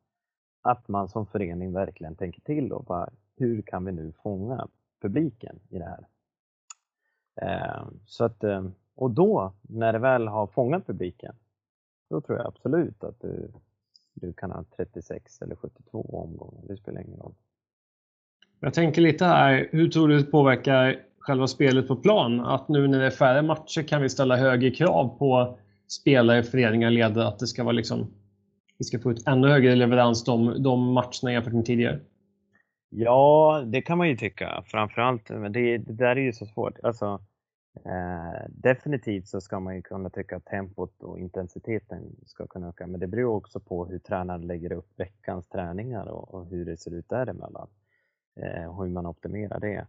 [0.62, 4.68] att man som förening verkligen tänker till och bara, hur kan vi nu fånga
[5.02, 6.06] publiken i det här?
[7.42, 8.64] Eh, så att, eh,
[8.96, 11.34] och då, när det väl har fångat publiken,
[12.10, 13.52] då tror jag absolut att du,
[14.14, 17.34] du kan ha 36 eller 72 omgångar, det spelar ingen roll.
[18.60, 22.40] Jag tänker lite här, hur tror du det påverkar själva spelet på plan?
[22.40, 26.90] Att nu när det är färre matcher kan vi ställa högre krav på spelare, föreningar,
[26.90, 28.06] ledare att det ska vara liksom
[28.78, 32.00] vi ska få ut ännu högre leverans de, de matcherna jämfört med tidigare?
[32.90, 34.64] Ja, det kan man ju tycka.
[34.66, 36.78] Framförallt, men det, det där är ju så svårt.
[36.82, 37.20] Alltså,
[37.84, 42.86] eh, definitivt så ska man ju kunna tycka att tempot och intensiteten ska kunna öka.
[42.86, 46.76] Men det beror också på hur tränaren lägger upp veckans träningar och, och hur det
[46.76, 47.68] ser ut däremellan.
[48.36, 49.86] Eh, och hur man optimerar det.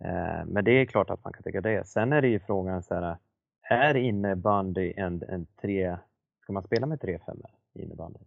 [0.00, 1.86] Eh, men det är klart att man kan tycka det.
[1.86, 3.16] Sen är det ju frågan så här,
[3.62, 5.96] är innebandy en, en tre,
[6.42, 7.50] ska man spela med tre femmor?
[7.74, 8.18] i innebandy?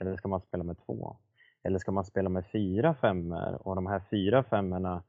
[0.00, 1.16] Eller ska man spela med två?
[1.62, 5.02] Eller ska man spela med fyra femmor och de här fyra femmorna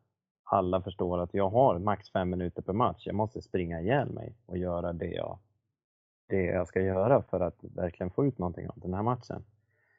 [0.52, 3.08] alla förstår att jag har max fem minuter per match.
[3.08, 5.40] Jag måste springa ihjäl mig och göra det jag,
[6.28, 9.44] det jag ska göra för att verkligen få ut någonting av den här matchen.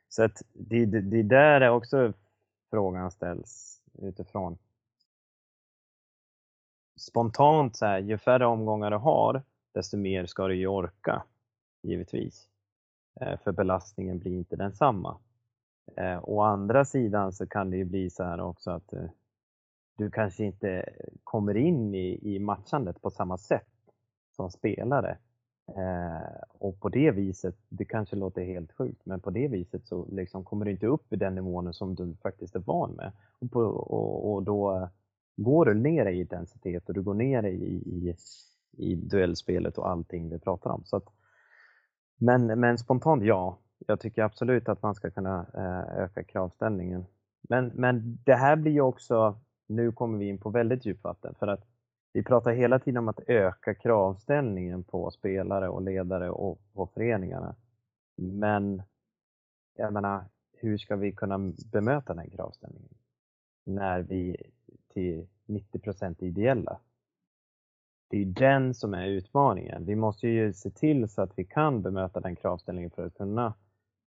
[0.09, 2.13] Så att det, det, det där är också
[2.71, 4.59] frågan ställs utifrån.
[6.97, 11.23] Spontant så här, ju färre omgångar du har, desto mer ska du ju orka,
[11.83, 12.49] givetvis.
[13.21, 15.19] Eh, för belastningen blir inte densamma.
[15.97, 19.11] Eh, å andra sidan så kan det ju bli så här också att eh,
[20.01, 20.85] du kanske inte
[21.25, 23.69] kommer in i, i matchandet på samma sätt
[24.37, 25.19] som spelare.
[25.69, 30.07] Eh, och på det viset, det kanske låter helt sjukt, men på det viset så
[30.11, 33.13] liksom kommer du inte upp i den nivån som du faktiskt är van med.
[33.39, 34.89] Och, på, och, och då
[35.37, 38.17] går du ner i intensitet och du går ner i, i,
[38.77, 40.85] i duellspelet och allting vi pratar om.
[40.85, 41.07] Så att,
[42.19, 47.05] men, men spontant ja, jag tycker absolut att man ska kunna eh, öka kravställningen.
[47.49, 51.35] Men, men det här blir ju också, nu kommer vi in på väldigt djupt vatten
[51.39, 51.65] för att
[52.13, 57.57] vi pratar hela tiden om att öka kravställningen på spelare och ledare och på föreningarna.
[58.17, 58.83] Men
[59.77, 61.39] jag menar, hur ska vi kunna
[61.73, 62.95] bemöta den kravställningen?
[63.67, 64.37] När vi
[64.89, 66.81] till 90 är ideella
[68.11, 69.85] det är den som är utmaningen.
[69.85, 73.55] Vi måste ju se till så att vi kan bemöta den kravställningen för att kunna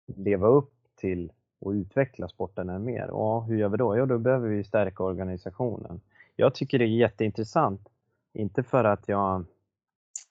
[0.07, 1.33] leva upp till
[1.65, 3.11] och utveckla sporten än mer.
[3.11, 3.99] Och hur gör vi då?
[3.99, 6.01] Jo, då behöver vi stärka organisationen.
[6.37, 7.89] Jag tycker det är jätteintressant,
[8.33, 9.45] inte för att jag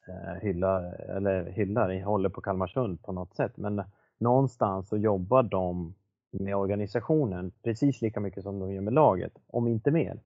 [0.08, 3.84] eh, hyllar, eller hyllar, håller på Kalmarsund på något sätt, men
[4.18, 5.96] någonstans så jobbar de
[6.32, 10.20] med organisationen precis lika mycket som de gör med laget, om inte mer.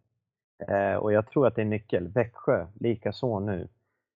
[0.67, 2.07] Eh, och jag tror att det är nyckel.
[2.07, 3.67] Växjö, lika så nu.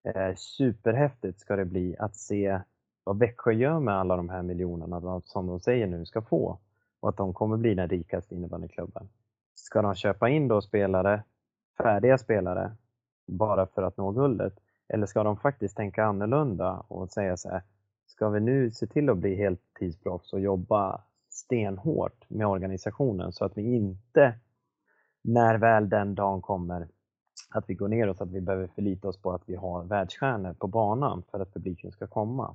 [0.04, 2.60] Eh, superhäftigt ska det bli att se
[3.04, 6.58] vad Växjö gör med alla de här miljonerna som de säger nu ska få
[7.02, 9.08] och att de kommer bli den rikaste innebandyklubben.
[9.54, 11.22] Ska de köpa in då spelare,
[11.78, 12.76] färdiga spelare,
[13.26, 14.52] bara för att nå guldet?
[14.88, 17.62] Eller ska de faktiskt tänka annorlunda och säga så här,
[18.06, 23.58] ska vi nu se till att bli heltidsproffs och jobba stenhårt med organisationen så att
[23.58, 24.34] vi inte
[25.22, 26.88] när väl den dagen kommer
[27.50, 30.54] att vi går ner oss, att vi behöver förlita oss på att vi har världsstjärnor
[30.54, 32.54] på banan för att publiken ska komma.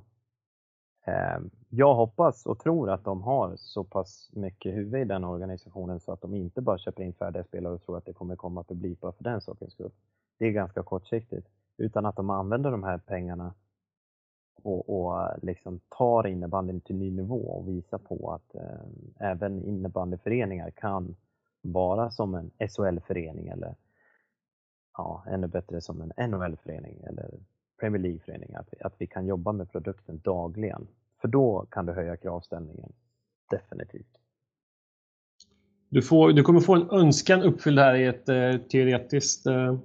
[1.08, 6.00] Ehm, jag hoppas och tror att de har så pass mycket huvud i den organisationen
[6.00, 8.64] så att de inte bara köper in färdiga spelare och tror att det kommer komma
[8.64, 9.90] publik bara för den sakens skull.
[10.38, 11.48] Det är ganska kortsiktigt.
[11.76, 13.54] Utan att de använder de här pengarna
[14.62, 20.70] och, och liksom tar innebandyn till ny nivå och visar på att eh, även innebandyföreningar
[20.70, 21.16] kan
[21.60, 23.74] vara som en SHL-förening eller
[24.96, 27.30] ja, ännu bättre som en NHL-förening eller
[27.80, 28.54] Premier League-förening.
[28.54, 30.86] Att, vi, att vi kan jobba med produkten dagligen.
[31.20, 32.92] För då kan du höja kravställningen.
[33.50, 34.18] Definitivt.
[35.88, 39.78] Du, får, du kommer få en önskan uppfylld här i ett eh, teoretiskt eh,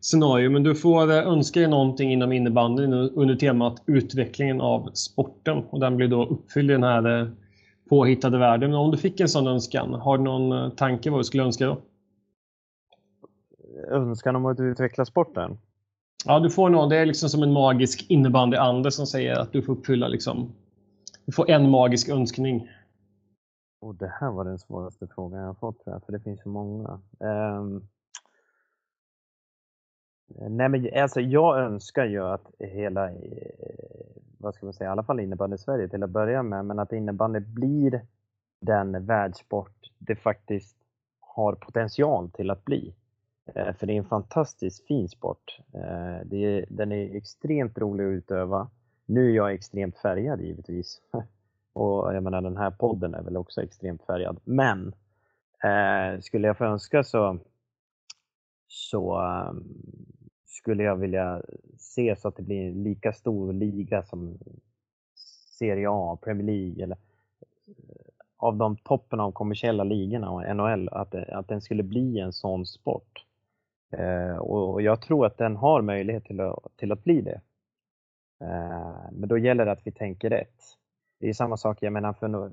[0.00, 5.58] scenario, men du får eh, önska dig någonting inom innebandyn under temat utvecklingen av sporten
[5.70, 7.28] och den blir då uppfylld i den här eh,
[7.88, 8.70] påhittade världen.
[8.70, 11.42] Men om du fick en sån önskan, har du någon eh, tanke vad du skulle
[11.42, 11.80] önska då?
[13.90, 15.58] Önskan om att utveckla sporten?
[16.24, 16.88] Ja, du får någon.
[16.88, 20.52] Det är liksom som en magisk innebandyande som säger att du får uppfylla liksom,
[21.24, 22.68] du får en magisk önskning.
[23.80, 26.42] Och det här var den svåraste frågan jag har fått tror jag, för det finns
[26.42, 27.00] så många.
[27.18, 27.88] Um,
[30.48, 33.16] nej men alltså jag önskar ju att hela, eh,
[34.38, 36.92] vad ska man säga, i alla fall innebandy Sverige till att börja med, men att
[36.92, 38.06] innebandy blir
[38.60, 40.76] den världssport det faktiskt
[41.20, 42.94] har potential till att bli.
[43.46, 45.58] Eh, för det är en fantastiskt fin sport.
[45.74, 48.70] Eh, det är, den är extremt rolig att utöva.
[49.06, 51.00] Nu är jag extremt färgad givetvis.
[51.72, 54.40] Och jag menar den här podden är väl också extremt färgad.
[54.44, 54.94] Men
[55.64, 57.38] eh, skulle jag få önska så,
[58.68, 59.64] så um,
[60.46, 61.42] skulle jag vilja
[61.78, 64.38] se så att det blir en lika stor liga som
[65.58, 66.96] Serie A, Premier League eller
[67.66, 72.32] eh, av de toppen av kommersiella ligorna och NHL, att, att den skulle bli en
[72.32, 73.26] sån sport.
[73.92, 77.40] Eh, och jag tror att den har möjlighet till att, till att bli det.
[78.40, 80.62] Eh, men då gäller det att vi tänker rätt.
[81.20, 82.50] Det är samma sak, jag menar för,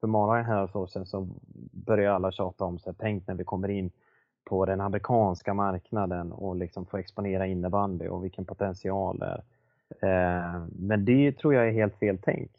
[0.00, 1.28] för många här år sedan så
[1.72, 2.94] började alla tjata om, sig.
[2.98, 3.90] tänk när vi kommer in
[4.44, 9.42] på den amerikanska marknaden och liksom få exponera innebandy och vilken potential det är.
[10.00, 12.50] Eh, men det tror jag är helt fel tänk.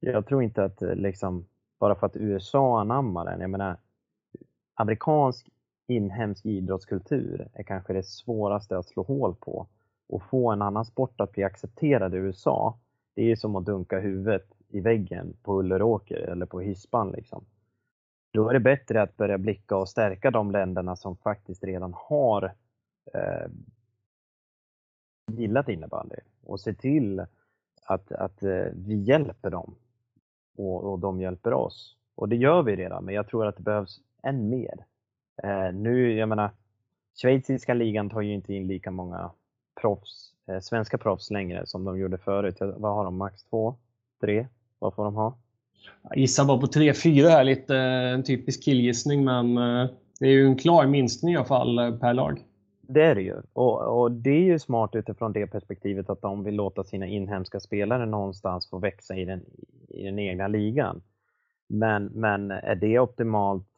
[0.00, 1.46] Jag tror inte att eh, liksom,
[1.80, 3.76] bara för att USA anammar den, jag menar
[4.74, 5.48] amerikansk
[5.86, 9.66] inhemsk idrottskultur är kanske det svåraste att slå hål på.
[10.06, 12.78] Och få en annan sport att bli accepterad i USA,
[13.14, 17.10] det är som att dunka huvudet i väggen på Ulleråker eller på Hispan.
[17.10, 17.44] Liksom.
[18.32, 22.54] Då är det bättre att börja blicka och stärka de länderna som faktiskt redan har
[23.14, 23.50] eh,
[25.32, 27.26] gillat innebandy och se till
[27.86, 29.74] att, att eh, vi hjälper dem
[30.56, 31.96] och, och de hjälper oss.
[32.14, 34.84] Och det gör vi redan, men jag tror att det behövs än mer.
[35.42, 36.50] Eh, nu, jag menar,
[37.22, 39.30] schweiziska ligan tar ju inte in lika många
[39.80, 42.56] proffs, eh, svenska proffs längre som de gjorde förut.
[42.60, 43.16] Vad har de?
[43.16, 43.74] Max två?
[44.20, 44.46] Tre?
[44.78, 45.38] Vad får de ha?
[46.02, 50.30] Jag gissar bara på 3-4 här, lite eh, en typisk killgissning, men eh, det är
[50.30, 52.44] ju en klar minskning i alla fall eh, per lag.
[52.80, 53.36] Det är det ju.
[53.52, 57.60] Och, och, det är ju smart utifrån det perspektivet att de vill låta sina inhemska
[57.60, 59.44] spelare någonstans få växa i den,
[59.88, 61.02] i den egna ligan.
[61.66, 63.68] Men, men är det optimalt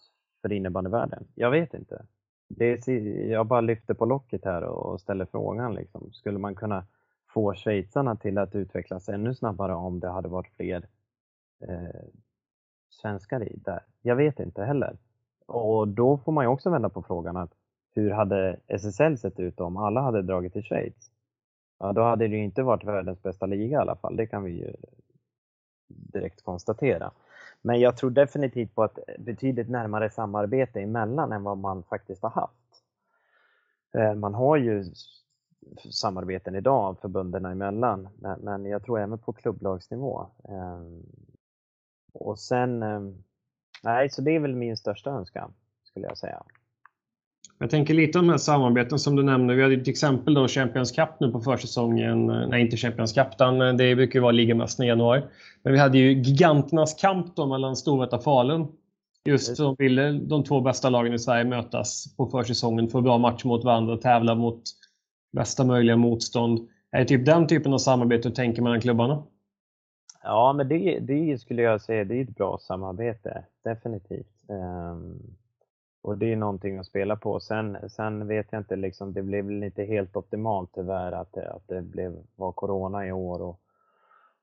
[0.48, 1.26] för innebandyvärlden?
[1.34, 2.06] Jag vet inte.
[2.48, 2.90] Det är,
[3.30, 5.74] jag bara lyfter på locket här och ställer frågan.
[5.74, 6.12] Liksom.
[6.12, 6.86] Skulle man kunna
[7.34, 10.88] få schweizarna till att utvecklas ännu snabbare om det hade varit fler
[11.68, 12.04] eh,
[12.90, 13.80] svenskar i där?
[14.02, 14.96] Jag vet inte heller.
[15.46, 17.52] Och då får man ju också vända på frågan att
[17.94, 21.10] hur hade SSL sett ut om alla hade dragit till Schweiz?
[21.78, 24.44] Ja, då hade det ju inte varit världens bästa liga i alla fall, det kan
[24.44, 24.74] vi ju
[25.88, 27.12] direkt konstatera.
[27.66, 32.30] Men jag tror definitivt på ett betydligt närmare samarbete emellan än vad man faktiskt har
[32.30, 32.82] haft.
[33.94, 34.84] Eh, man har ju
[35.90, 40.26] samarbeten idag förbunden emellan, men jag tror även på klubblagsnivå.
[40.48, 41.02] Ehm,
[42.12, 43.24] och sen, ehm,
[43.82, 46.42] nej, så det är väl min största önskan, skulle jag säga.
[47.58, 49.54] Jag tänker lite om de här samarbeten som du nämnde.
[49.54, 52.26] Vi hade till exempel då Champions Cup nu på försäsongen.
[52.26, 55.22] Nej, inte Champions Cup, utan det brukar vara ligamässan i januari.
[55.62, 58.66] Men vi hade ju giganternas kamp då mellan Storvreta och Falun.
[59.24, 63.46] Just så ville de två bästa lagen i Sverige mötas på försäsongen, få bra matcher
[63.46, 64.62] mot varandra, och tävla mot
[65.32, 66.68] bästa möjliga motstånd.
[66.90, 69.22] Är det typ den typen av samarbete du tänker mellan klubbarna?
[70.22, 73.44] Ja, men det, det skulle jag säga, det är ett bra samarbete.
[73.64, 74.26] Definitivt.
[74.48, 75.36] Um
[76.06, 77.40] och det är någonting att spela på.
[77.40, 81.50] Sen, sen vet jag inte, liksom, det blev väl inte helt optimalt tyvärr att det,
[81.50, 83.60] att det blev, var Corona i år och,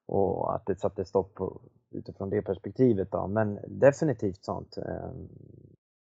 [0.06, 3.12] och att det satte stopp på, utifrån det perspektivet.
[3.12, 3.28] Då.
[3.28, 4.78] Men definitivt sånt.
[4.78, 5.30] Ehm,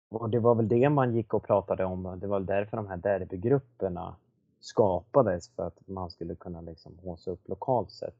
[0.10, 2.20] och det var väl det man gick och pratade om.
[2.20, 4.16] Det var därför de här derbygrupperna
[4.60, 8.20] skapades för att man skulle kunna liksom håsa upp lokalt sett.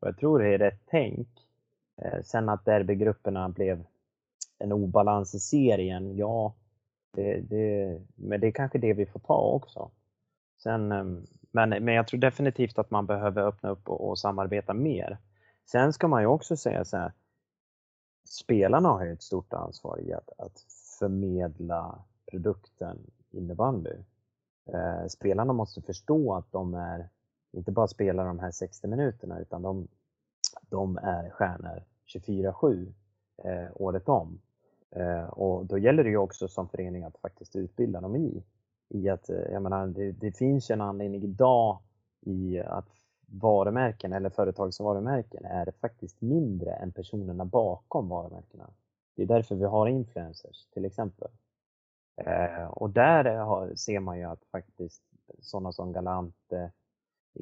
[0.00, 1.28] Och jag tror det är rätt tänk.
[1.96, 3.84] Eh, sen att derbygrupperna blev
[4.58, 6.54] en obalans i serien, ja,
[7.10, 9.90] det, det, men det är kanske det vi får ta också.
[10.62, 14.74] Sen, ehm, men, men jag tror definitivt att man behöver öppna upp och, och samarbeta
[14.74, 15.18] mer.
[15.64, 17.12] Sen ska man ju också säga så här,
[18.28, 20.60] spelarna har ju ett stort ansvar i att, att
[20.98, 22.98] förmedla produkten
[23.30, 23.94] innebandy.
[24.72, 27.08] Eh, spelarna måste förstå att de är,
[27.52, 29.88] inte bara spelar de här 60 minuterna, utan de,
[30.62, 32.92] de är stjärnor 24-7
[33.44, 34.40] eh, året om.
[34.90, 38.44] Eh, och då gäller det ju också som förening att faktiskt utbilda dem i.
[38.88, 41.78] I att, eh, jag menar, det, det finns en anledning idag
[42.20, 42.88] i att
[43.26, 48.70] varumärken eller företagsvarumärken är faktiskt mindre än personerna bakom varumärkena.
[49.16, 51.28] Det är därför vi har influencers till exempel.
[52.16, 55.02] Eh, och där har, ser man ju att faktiskt
[55.40, 56.72] sådana som Galante,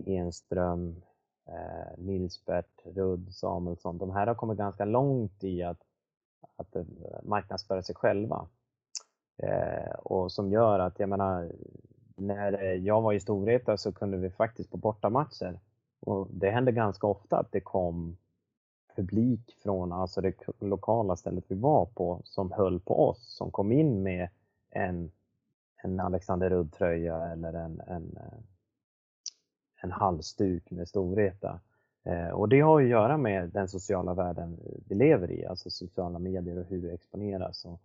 [0.07, 1.03] Enström,
[1.49, 5.86] eh, Nilsbert, Rudd, Samuelsson, de här har kommit ganska långt i att
[6.57, 6.85] att eh,
[7.23, 8.49] marknadsföra sig själva.
[9.39, 11.53] Eh, och som gör att, jag menar,
[12.17, 15.61] när jag var i Storvreta så kunde vi faktiskt på bortamatcher,
[16.01, 18.17] och det hände ganska ofta att det kom
[18.97, 23.73] publik från alltså det lokala stället vi var på som höll på oss, som kom
[23.73, 24.29] in med
[24.71, 25.13] en,
[25.83, 28.39] en Alexander Rudd-tröja eller en, en, eh,
[29.83, 31.61] en halsduk med Storvreta.
[32.07, 36.19] Eh, och det har att göra med den sociala världen vi lever i, alltså sociala
[36.19, 37.65] medier och hur det exponeras.
[37.65, 37.81] Och,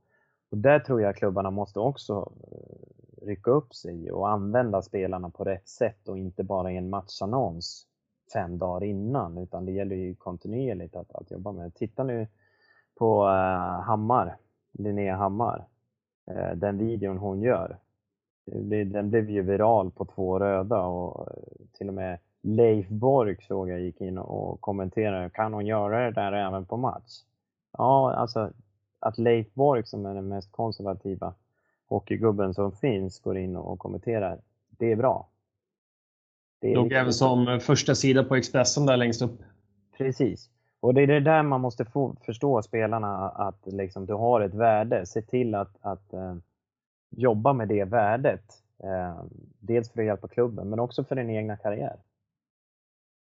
[0.52, 5.44] och där tror jag klubbarna måste också eh, rycka upp sig och använda spelarna på
[5.44, 7.88] rätt sätt och inte bara i en matchannons
[8.34, 11.76] fem dagar innan utan det gäller ju kontinuerligt att, att jobba med.
[11.76, 12.28] Titta nu
[12.96, 14.38] på uh, Hammar,
[14.72, 15.68] Linnea Hammar,
[16.32, 17.78] uh, den videon hon gör.
[18.86, 21.28] Den blev ju viral på två röda och
[21.74, 26.12] till och med Leif Borg såg jag gick in och kommenterade, kan hon göra det
[26.12, 27.22] där även på match?
[27.78, 28.52] Ja, alltså
[29.00, 31.34] att Leif Borg som är den mest konservativa
[31.88, 34.40] hockeygubben som finns går in och kommenterar,
[34.70, 35.28] det är bra.
[36.62, 39.40] Det Låg även som första sida på Expressen där längst upp.
[39.98, 40.50] Precis.
[40.80, 44.54] Och det är det där man måste få, förstå spelarna, att liksom, du har ett
[44.54, 45.06] värde.
[45.06, 46.36] Se till att, att uh,
[47.10, 48.44] jobba med det värdet.
[48.84, 49.24] Uh,
[49.60, 51.96] dels för att hjälpa klubben, men också för din egna karriär.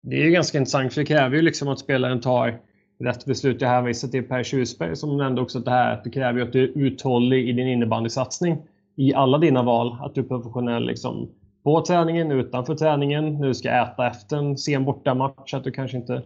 [0.04, 2.60] Det är ju ganska intressant, för det kräver ju liksom att spelaren tar
[3.00, 3.62] rätt beslut.
[3.62, 6.54] Jag hänvisar till Per Tjusberg som nämnde också att det här det kräver ju att
[6.54, 8.58] du är uthållig i din innebandysatsning
[8.98, 9.98] i alla dina val.
[10.02, 11.30] Att du är professionell liksom,
[11.64, 13.40] på träningen, utanför träningen.
[13.40, 15.54] när du ska äta efter en sen bortamatch.
[15.54, 16.24] Att du kanske inte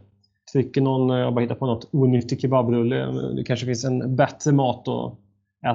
[0.54, 3.06] trycker någon, eh, jag bara hittar på något onyttig kebabrulle.
[3.36, 5.18] Det kanske finns en bättre mat att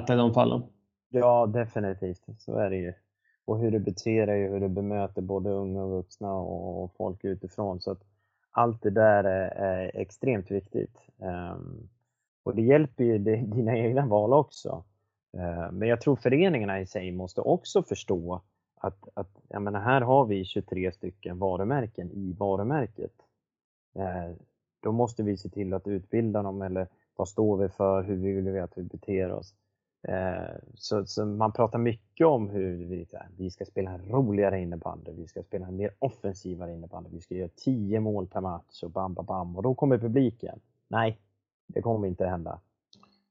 [0.03, 0.63] äta i de fallen.
[1.09, 2.23] Ja, definitivt.
[2.37, 2.93] Så är det ju.
[3.45, 7.23] Och hur du beter dig och hur du bemöter både unga och vuxna och folk
[7.23, 7.81] utifrån.
[7.81, 8.03] Så att
[8.51, 10.97] allt det där är, är extremt viktigt.
[11.17, 11.89] Um,
[12.43, 14.83] och det hjälper ju dina egna val också.
[15.37, 18.41] Uh, men jag tror föreningarna i sig måste också förstå
[18.75, 23.13] att, att jag menar, här har vi 23 stycken varumärken i varumärket.
[23.99, 24.35] Uh,
[24.79, 28.49] då måste vi se till att utbilda dem eller vad står vi för, hur vill
[28.49, 29.55] vi att vi beter oss.
[30.07, 35.11] Eh, så, så, man pratar mycket om hur vi, vi ska spela en roligare innebandy,
[35.11, 38.91] vi ska spela en mer offensivare innebandy, vi ska göra 10 mål per match och
[38.91, 40.59] bam, bam, bam och då kommer publiken.
[40.87, 41.19] Nej,
[41.67, 42.59] det kommer inte hända.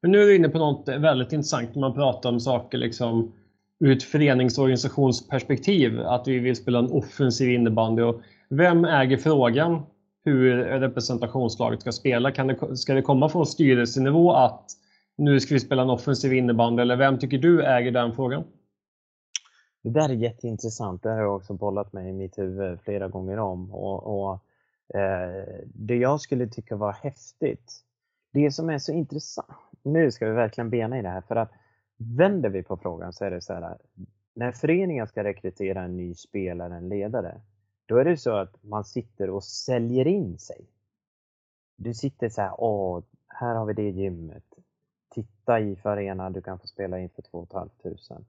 [0.00, 3.32] Men nu är du inne på något väldigt intressant när man pratar om saker liksom
[3.80, 8.02] ur ett föreningsorganisationsperspektiv att vi vill spela en offensiv innebandy.
[8.02, 9.82] Och vem äger frågan
[10.24, 12.30] hur representationslaget ska spela?
[12.30, 14.70] Kan det, ska det komma från styrelsenivå att
[15.16, 18.44] nu ska vi spela en offensiv innebandy eller vem tycker du äger den frågan?
[19.82, 21.02] Det där är jätteintressant.
[21.02, 23.72] Det har jag också bollat med i mitt huvud flera gånger om.
[23.72, 24.32] Och, och
[24.98, 27.84] eh, Det jag skulle tycka var häftigt,
[28.32, 29.48] det som är så intressant,
[29.82, 31.52] nu ska vi verkligen bena i det här för att
[31.96, 33.78] vänder vi på frågan så är det så här,
[34.34, 37.40] när föreningen ska rekrytera en ny spelare, en ledare,
[37.86, 40.66] då är det så att man sitter och säljer in sig.
[41.76, 44.51] Du sitter så här, åh, här har vi det gymmet.
[45.42, 48.24] Titta i Arena, du kan få spela inför 2 500.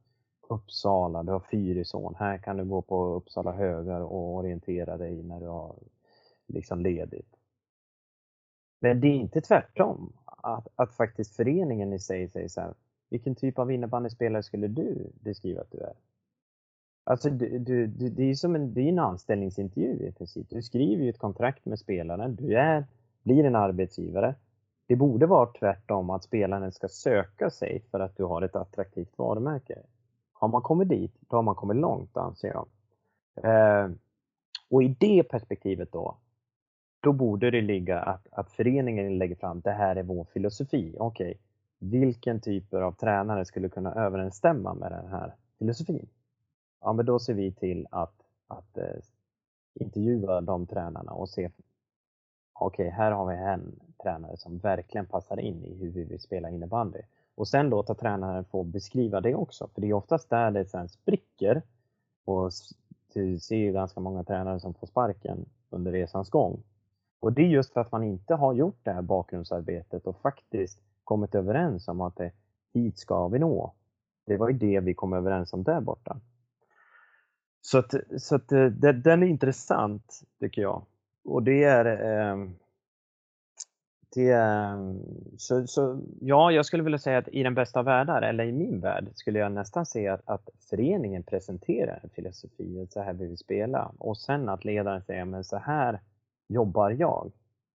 [0.50, 5.40] Uppsala, du har Fyrisån, här kan du gå på Uppsala högar och orientera dig när
[5.40, 5.76] du har
[6.48, 7.36] liksom ledigt.
[8.80, 10.14] Men det är inte tvärtom.
[10.26, 12.74] Att, att faktiskt föreningen i sig säger så här,
[13.10, 15.94] vilken typ av innebandyspelare skulle du beskriva att du är?
[17.04, 20.50] Alltså, du, du, du, det är som en, det är en anställningsintervju i princip.
[20.50, 22.36] Du skriver ju ett kontrakt med spelaren.
[22.36, 22.86] Du är,
[23.24, 24.36] blir en arbetsgivare.
[24.94, 29.18] Det borde vara tvärtom, att spelaren ska söka sig för att du har ett attraktivt
[29.18, 29.80] varumärke.
[30.34, 32.68] Har man kommit dit, då har man kommit långt anser jag.
[33.44, 33.92] Eh,
[34.70, 36.18] och i det perspektivet då,
[37.00, 40.96] då borde det ligga att, att föreningen lägger fram, det här är vår filosofi.
[41.00, 41.38] Okej, okay
[41.84, 46.10] vilken typer av tränare skulle kunna överensstämma med den här filosofin?
[46.82, 48.16] Ja, men då ser vi till att,
[48.48, 49.00] att eh,
[49.74, 51.50] intervjua de tränarna och se
[52.54, 56.20] okej, okay, här har vi en tränare som verkligen passar in i hur vi vill
[56.20, 57.02] spela innebandy.
[57.36, 60.90] Och sen låta tränaren få beskriva det också, för det är oftast där det sen
[60.90, 61.62] spricker.
[62.26, 62.52] Och
[63.14, 66.64] du ser ju ganska många tränare som får sparken under resans gång.
[67.20, 70.80] Och det är just för att man inte har gjort det här bakgrundsarbetet och faktiskt
[71.04, 72.32] kommit överens om att det,
[72.74, 73.74] hit ska vi nå.
[74.26, 76.20] Det var ju det vi kom överens om där borta.
[77.62, 80.86] Så, att, så att eh, det, den är intressant tycker jag.
[81.24, 82.50] Och det är, eh,
[84.16, 84.96] det är
[85.38, 88.80] så, så, ja, jag skulle vilja säga att i den bästa världar, eller i min
[88.80, 93.38] värld, skulle jag nästan se att, att föreningen presenterar en filosofi, så här vill vi
[93.38, 93.92] spela.
[93.98, 96.00] Och sen att ledaren säger, men så här
[96.48, 97.32] jobbar jag.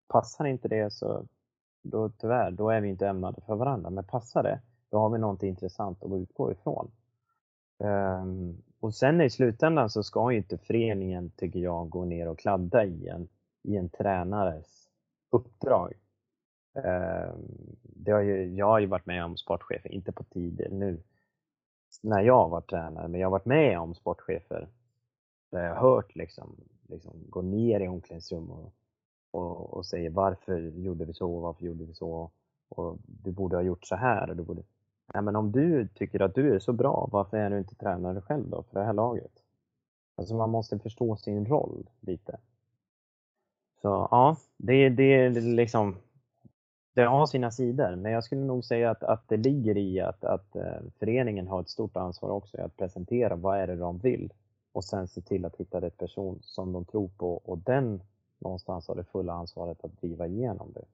[0.08, 1.26] Passar inte det så
[1.82, 3.90] då tyvärr, då är vi inte ämnade för varandra.
[3.90, 6.90] Men passar det, då har vi något intressant att utgå ifrån.
[7.78, 12.38] Um, och sen i slutändan så ska ju inte föreningen, tycker jag, gå ner och
[12.38, 13.28] kladda i en,
[13.62, 14.88] i en tränares
[15.30, 15.92] uppdrag.
[16.74, 21.02] Ehm, det har ju, jag har ju varit med om sportchefer, inte på tider nu
[22.02, 24.68] när jag har varit tränare, men jag har varit med om sportchefer
[25.50, 26.56] där jag har hört liksom,
[26.88, 28.72] liksom gå ner i omklädningsrum och,
[29.30, 32.30] och, och säga varför gjorde vi så, varför gjorde vi så
[32.68, 34.62] och du borde ha gjort så här och du borde
[35.14, 38.20] Nej, men om du tycker att du är så bra, varför är du inte tränare
[38.20, 39.32] själv då för det här laget?
[40.16, 42.38] Alltså man måste förstå sin roll lite.
[43.82, 45.96] Så ja, det, det är liksom
[46.94, 50.24] det har sina sidor, men jag skulle nog säga att, att det ligger i att,
[50.24, 50.62] att eh,
[50.98, 54.32] föreningen har ett stort ansvar också i att presentera vad är det de vill
[54.72, 58.00] och sen se till att hitta rätt person som de tror på och den
[58.38, 60.84] någonstans har det fulla ansvaret att driva igenom det.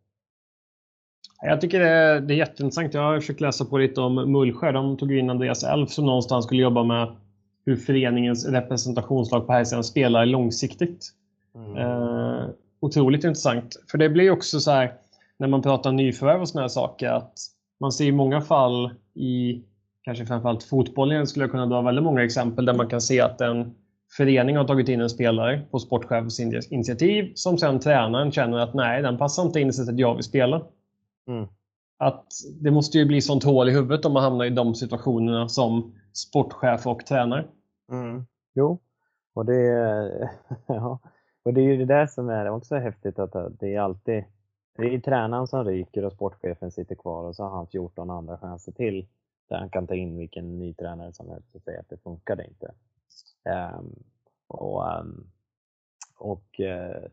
[1.42, 2.94] Jag tycker det är, det är jätteintressant.
[2.94, 4.72] Jag har försökt läsa på lite om Mullsjö.
[4.72, 7.16] De tog in Andreas Elf som någonstans skulle jobba med
[7.64, 11.12] hur föreningens representationslag på här spelar långsiktigt.
[11.54, 11.76] Mm.
[11.76, 12.46] Eh,
[12.84, 13.76] otroligt intressant.
[13.90, 14.92] För det blir också så här
[15.36, 17.32] när man pratar nyförvärv och sådana här saker att
[17.80, 19.62] man ser i många fall i
[20.02, 23.40] kanske framförallt fotbollen skulle jag kunna dra väldigt många exempel där man kan se att
[23.40, 23.74] en
[24.16, 29.02] förening har tagit in en spelare på sportchefens initiativ som sen tränaren känner att nej,
[29.02, 30.62] den passar inte in i sättet jag vill spela.
[31.28, 31.46] Mm.
[31.98, 32.26] Att
[32.60, 35.94] det måste ju bli sånt hål i huvudet om man hamnar i de situationerna som
[36.12, 37.44] sportchef och tränare.
[37.92, 38.26] Mm.
[38.54, 38.78] Jo,
[39.34, 40.30] och det,
[40.66, 40.98] ja,
[41.44, 44.24] och det är ju det där som är också häftigt att det är alltid
[44.76, 48.38] det är tränaren som ryker och sportchefen sitter kvar och så har han 14 andra
[48.38, 49.06] chanser till
[49.48, 52.46] där han kan ta in vilken ny tränare som helst och säga att det funkade
[52.46, 52.72] inte.
[53.78, 54.02] Um,
[54.46, 55.30] och um,
[56.18, 57.08] och eh, uh,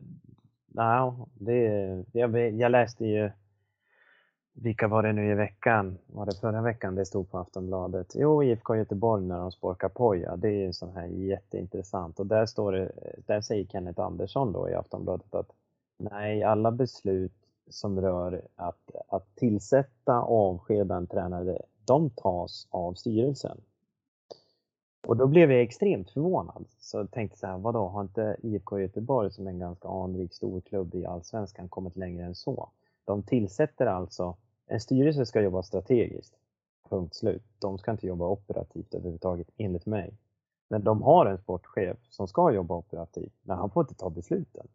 [0.66, 3.30] no, det, jag, jag läste ju
[4.52, 5.98] vilka var det nu i veckan?
[6.06, 8.12] Var det förra veckan det stod på Aftonbladet?
[8.14, 10.36] Jo, IFK Göteborg när de sporkar poja.
[10.36, 12.20] Det är ju sån här jätteintressant.
[12.20, 12.92] Och där, står det,
[13.26, 15.50] där säger Kenneth Andersson då i Aftonbladet att
[15.98, 17.32] nej, alla beslut
[17.70, 23.60] som rör att, att tillsätta och avskeda en tränare, de tas av styrelsen.
[25.06, 26.64] Och då blev jag extremt förvånad.
[26.80, 30.34] Så jag tänkte så här, vadå, har inte IFK Göteborg som är en ganska anrik
[30.34, 32.68] storklubb i Allsvenskan kommit längre än så?
[33.04, 34.36] De tillsätter alltså,
[34.66, 36.34] en styrelse ska jobba strategiskt.
[36.88, 37.44] Punkt slut.
[37.58, 40.14] De ska inte jobba operativt överhuvudtaget, enligt mig.
[40.68, 44.68] Men de har en sportchef som ska jobba operativt, men han får inte ta besluten.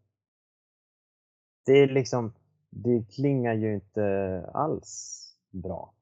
[1.66, 2.34] Det är liksom,
[2.70, 5.94] det klingar ju inte alls bra.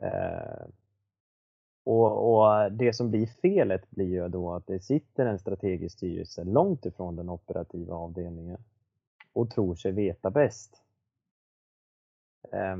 [0.00, 0.66] Eh,
[1.84, 6.44] och, och, det som blir felet blir ju då att det sitter en strategisk styrelse
[6.44, 8.58] långt ifrån den operativa avdelningen
[9.32, 10.82] och tror sig veta bäst.
[12.52, 12.76] Eh,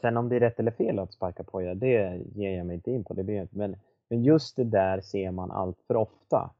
[0.00, 2.90] sen om det är rätt eller fel att sparka poja, det, ger jag mig inte
[2.90, 3.14] in på.
[3.14, 3.76] Det men,
[4.08, 6.50] men just det där ser man allt för ofta.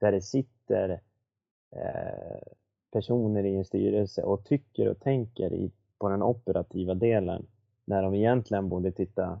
[0.00, 1.00] Där det sitter
[1.70, 2.42] eh,
[2.92, 7.46] personer i en styrelse och tycker och tänker i, på den operativa delen
[7.84, 9.40] när de egentligen borde titta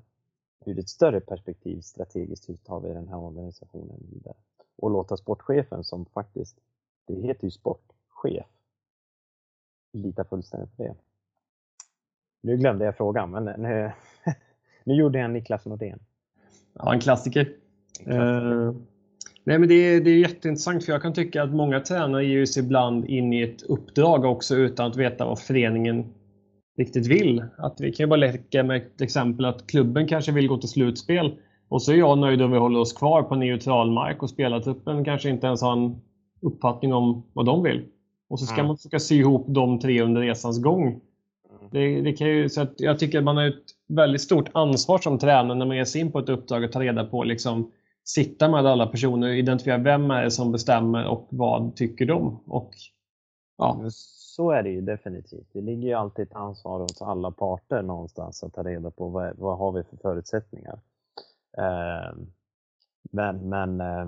[0.64, 4.36] ur ett större perspektiv strategiskt, hur tar vi den här organisationen vidare?
[4.76, 6.58] Och låta sportchefen som faktiskt,
[7.06, 8.46] det heter ju sportchef,
[9.92, 10.94] lita fullständigt på det.
[12.42, 13.92] Nu glömde jag frågan, men nu,
[14.84, 15.98] nu gjorde jag en Niklas Nordén.
[16.74, 17.40] Ja, en klassiker.
[17.40, 18.42] En klassiker.
[18.42, 18.74] Uh,
[19.44, 22.46] nej, men det, är, det är jätteintressant för jag kan tycka att många tränare ger
[22.46, 26.04] sig ibland in i ett uppdrag också utan att veta vad föreningen
[26.78, 27.44] riktigt vill.
[27.58, 30.68] Att vi kan ju bara leka med ett exempel att klubben kanske vill gå till
[30.68, 31.36] slutspel
[31.68, 35.04] och så är jag nöjd om vi håller oss kvar på neutral mark och spelartruppen
[35.04, 36.00] kanske inte ens har en
[36.40, 37.84] uppfattning om vad de vill.
[38.28, 38.66] Och så ska mm.
[38.66, 41.00] man försöka sy ihop de tre under resans gång.
[41.72, 44.98] Det, det kan ju, så att jag tycker att man har ett väldigt stort ansvar
[44.98, 47.72] som tränare när man ger sig in på ett uppdrag och ta reda på liksom,
[48.04, 52.40] sitta med alla personer och identifiera vem är det som bestämmer och vad tycker de.
[52.46, 52.70] Och,
[53.58, 53.84] ja.
[53.90, 55.48] Så är det ju definitivt.
[55.52, 59.36] Det ligger ju alltid ett ansvar hos alla parter någonstans att ta reda på vad,
[59.38, 60.80] vad har vi för förutsättningar.
[61.58, 62.16] Eh,
[63.10, 64.06] men, men, eh,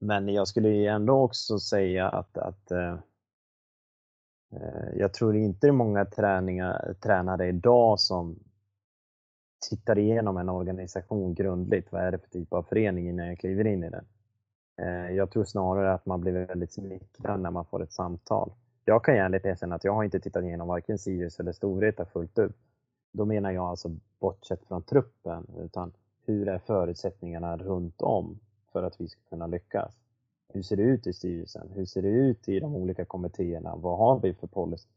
[0.00, 2.96] men jag skulle ändå också säga att, att Eh,
[4.52, 8.38] Eh, jag tror inte det är många träningar, tränare idag som
[9.70, 11.92] tittar igenom en organisation grundligt.
[11.92, 14.04] Vad är det för typ av förening innan jag kliver in i den?
[14.82, 18.52] Eh, jag tror snarare att man blir väldigt smickrad när man får ett samtal.
[18.84, 22.38] Jag kan ärligt erkänna att jag har inte tittat igenom varken Sirius eller Storvreta fullt
[22.38, 22.56] ut.
[23.12, 23.90] Då menar jag alltså
[24.20, 25.92] bortsett från truppen, utan
[26.26, 28.38] hur är förutsättningarna runt om
[28.72, 30.01] för att vi ska kunna lyckas?
[30.52, 31.68] Hur ser det ut i styrelsen?
[31.74, 33.76] Hur ser det ut i de olika kommittéerna?
[33.76, 34.88] Vad har vi för policy?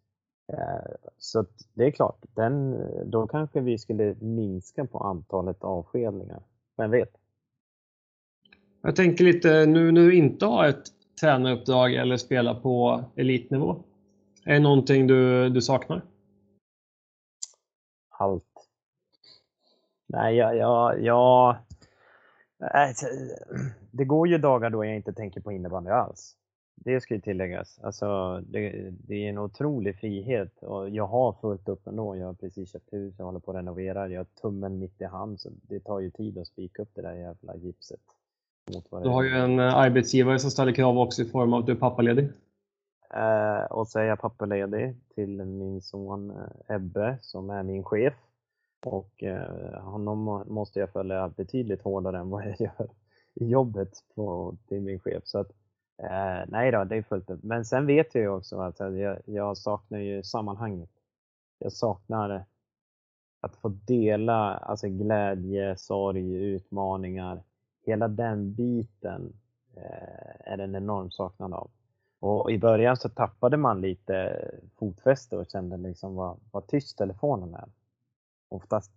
[0.53, 6.43] Eh, så det är klart, den, då kanske vi skulle minska på antalet avskedningar.
[6.77, 7.17] Vem vet?
[8.81, 10.85] Jag tänker lite nu när du inte har ett
[11.21, 13.75] tränaruppdrag eller spelar på elitnivå.
[14.45, 16.01] Är det någonting du, du saknar?
[18.09, 18.43] Allt.
[20.07, 21.55] Nej, jag, jag, jag,
[23.91, 26.35] det går ju dagar då jag inte tänker på innebandy alls.
[26.75, 27.79] Det ska ju tilläggas.
[27.83, 32.15] Alltså, det, det, är en otrolig frihet och jag har fullt upp ändå.
[32.15, 35.05] Jag har precis köpt hus, jag håller på att renovera, jag har tummen mitt i
[35.05, 37.99] hand så det tar ju tid att spika upp det där jävla gipset.
[38.91, 41.71] Du har ju en eh, arbetsgivare som ställer krav också i form av att du
[41.71, 42.29] är pappaledig.
[43.13, 48.13] Eh, och så är jag pappaledig till min son eh, Ebbe som är min chef.
[48.85, 52.89] Och eh, honom måste jag följa betydligt hårdare än vad jag gör
[53.33, 55.23] i jobbet på, till min chef.
[55.25, 55.51] Så att,
[55.97, 57.43] eh, nej då, det är fullt upp.
[57.43, 60.89] Men sen vet jag ju också att jag, jag saknar ju sammanhanget.
[61.59, 62.45] Jag saknar
[63.41, 67.43] att få dela alltså glädje, sorg, utmaningar.
[67.85, 69.33] Hela den biten
[69.75, 71.69] eh, är en enorm saknad av.
[72.19, 77.53] Och i början så tappade man lite fotfäste och kände liksom vad, vad tyst telefonen
[77.53, 77.69] är
[78.49, 78.91] oftast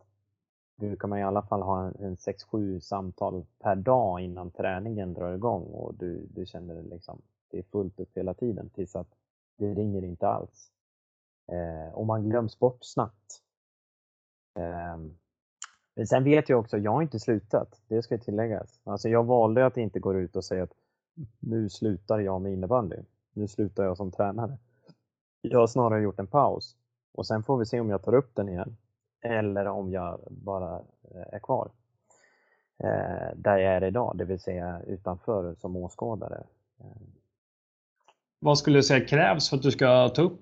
[0.78, 5.62] brukar man i alla fall ha en 6-7 samtal per dag innan träningen drar igång
[5.62, 9.08] och du, du känner det liksom, det är fullt upp hela tiden tills att
[9.56, 10.70] det ringer inte alls.
[11.52, 13.42] Eh, och man glöms bort snabbt.
[14.58, 14.98] Eh,
[15.94, 18.80] men sen vet jag också, jag har inte slutat, det ska tilläggas.
[18.84, 20.74] Alltså jag valde att inte gå ut och säga att
[21.38, 22.96] nu slutar jag med innebandy.
[23.32, 24.58] Nu slutar jag som tränare.
[25.40, 26.76] Jag har snarare gjort en paus
[27.12, 28.76] och sen får vi se om jag tar upp den igen
[29.20, 30.74] eller om jag bara
[31.14, 31.70] eh, är kvar
[32.78, 36.42] eh, där jag är idag, det vill säga utanför som åskådare.
[38.38, 40.40] Vad skulle du säga krävs för att du ska ta upp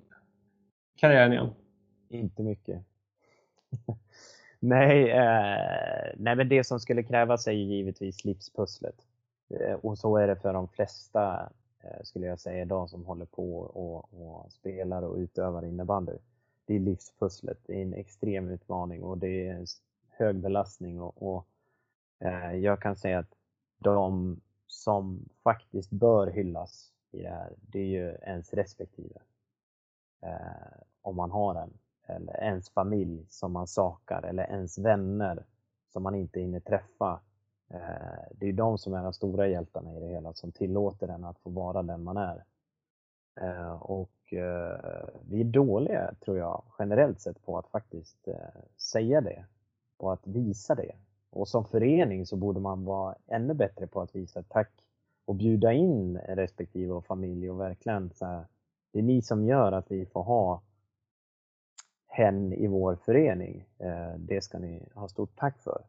[0.97, 1.51] karriären igen?
[2.09, 2.83] Inte mycket.
[4.61, 8.97] nej, eh, nej, men det som skulle krävas är givetvis livspusslet.
[9.51, 11.53] Eh, och så är det för de flesta,
[12.03, 16.13] skulle jag säga, idag som håller på och, och spelar och utövar innebandy
[16.67, 17.59] det är livspusslet.
[17.67, 19.65] Det är en extrem utmaning och det är
[20.09, 21.47] hög belastning och, och
[22.19, 23.35] eh, jag kan säga att
[23.79, 24.37] de
[24.67, 29.21] som faktiskt bör hyllas i det här, det är ju ens respektive.
[30.21, 31.79] Eh, om man har en.
[32.09, 35.45] Eller ens familj som man sakar eller ens vänner
[35.93, 37.21] som man inte hinner träffa.
[37.69, 41.25] Eh, det är de som är de stora hjältarna i det hela, som tillåter en
[41.25, 42.45] att få vara den man är.
[43.41, 49.21] Eh, och Eh, vi är dåliga, tror jag, generellt sett på att faktiskt eh, säga
[49.21, 49.45] det
[49.97, 50.93] och att visa det.
[51.31, 54.71] Och som förening så borde man vara ännu bättre på att visa tack
[55.25, 58.45] och bjuda in respektive och familj och verkligen så här,
[58.93, 60.63] det är ni som gör att vi får ha
[62.07, 63.65] hen i vår förening.
[63.79, 65.85] Eh, det ska ni ha stort tack för.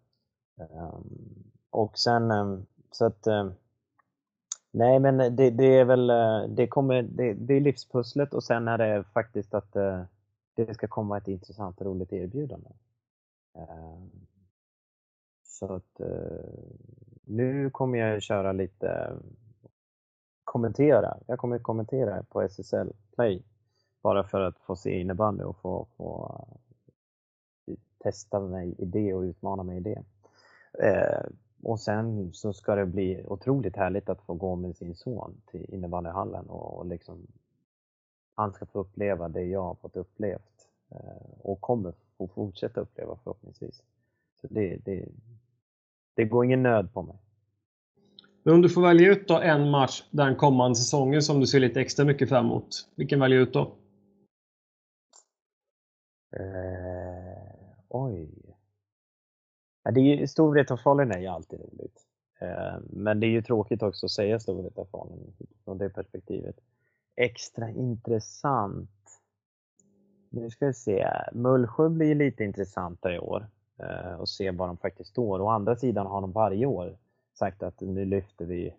[0.58, 3.52] Ehm, och sen ehm, så att ehm,
[4.72, 8.68] Nej, men det, det, är väl eh, det, kommer, det, det, är livspusslet och sen
[8.68, 10.04] är det faktiskt att eh,
[10.54, 12.70] det ska komma ett intressant och roligt erbjudande.
[13.56, 14.04] Eh,
[15.44, 16.02] så att
[17.26, 19.14] nu kommer jag köra lite
[20.44, 21.18] kommentera.
[21.28, 23.44] Jag kommer kommentera på SSL Play
[24.04, 26.46] bara för att få se innebandy och få, få
[28.00, 30.04] testa mig i det och utmana mig i det.
[31.68, 35.74] Och sen så ska det bli otroligt härligt att få gå med sin son till
[35.74, 37.28] innebandyhallen och, och liksom
[38.36, 43.18] han ska få uppleva det jag har fått upplevt eh, och kommer få fortsätta uppleva
[43.24, 43.84] förhoppningsvis.
[44.42, 45.08] Så det, det,
[46.14, 47.18] det går ingen nöd på mig.
[48.44, 51.60] Men om du får välja ut då en match den kommande säsongen som du ser
[51.60, 53.76] lite extra mycket fram emot, vilken väljer du ut då?
[56.32, 58.47] Eh, oj.
[59.92, 62.02] Det är ju, Storvreta-Falun är ju alltid roligt.
[62.40, 65.34] Eh, men det är ju tråkigt också att säga Storvreta-Falun
[65.64, 66.56] från det perspektivet.
[67.16, 68.90] Extra intressant.
[70.30, 71.08] Nu ska vi se.
[71.34, 75.42] Mullsjö blir lite intressantare i år eh, och se var de faktiskt står.
[75.42, 76.98] Å andra sidan har de varje år
[77.34, 78.74] sagt att nu lyfter vi.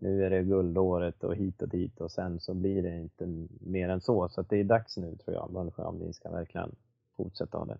[0.00, 3.88] Nu är det guldåret och hit och dit och sen så blir det inte mer
[3.88, 4.28] än så.
[4.28, 6.74] Så det är dags nu tror jag, Mullsjö, om ni ska verkligen
[7.16, 7.78] fortsätta ha det.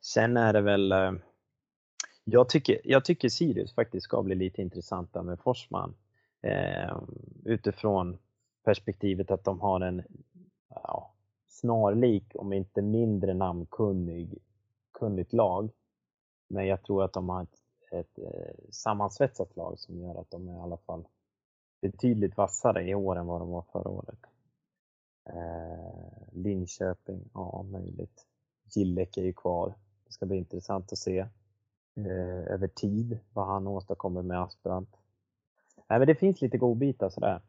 [0.00, 1.12] Sen är det väl eh,
[2.28, 5.94] jag tycker, jag tycker Sirius faktiskt ska bli lite intressanta med Forsman.
[6.42, 6.98] Eh,
[7.44, 8.18] utifrån
[8.64, 10.02] perspektivet att de har en
[10.68, 11.14] ja,
[11.46, 14.38] snarlik, om inte mindre namnkunnig,
[14.92, 15.70] kunnigt lag.
[16.48, 17.58] Men jag tror att de har ett,
[17.90, 21.08] ett eh, sammansvetsat lag som gör att de är i alla fall
[21.80, 24.20] betydligt vassare i år än vad de var förra året.
[25.28, 28.26] Eh, Linköping, ja möjligt.
[28.74, 29.74] Gillek är ju kvar.
[30.06, 31.26] Det ska bli intressant att se
[31.96, 34.96] eh, över tid vad han åstadkommer med aspirant.
[35.88, 37.40] Nej, men det finns lite godbitar sådär.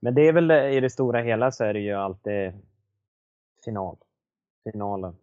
[0.00, 2.52] Men det är väl eh, i det stora hela så är det ju alltid
[3.64, 3.96] final.
[4.64, 5.16] Finalen.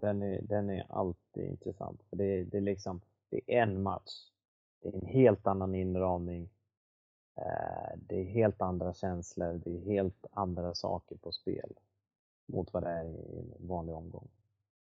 [0.00, 2.02] Den är, den är alltid intressant.
[2.10, 3.00] För det, det, är liksom,
[3.30, 4.12] det är en match.
[4.82, 6.48] Det är en helt annan inramning.
[7.36, 9.60] Eh, det är helt andra känslor.
[9.64, 11.72] Det är helt andra saker på spel
[12.46, 14.28] mot vad det är i en vanlig omgång.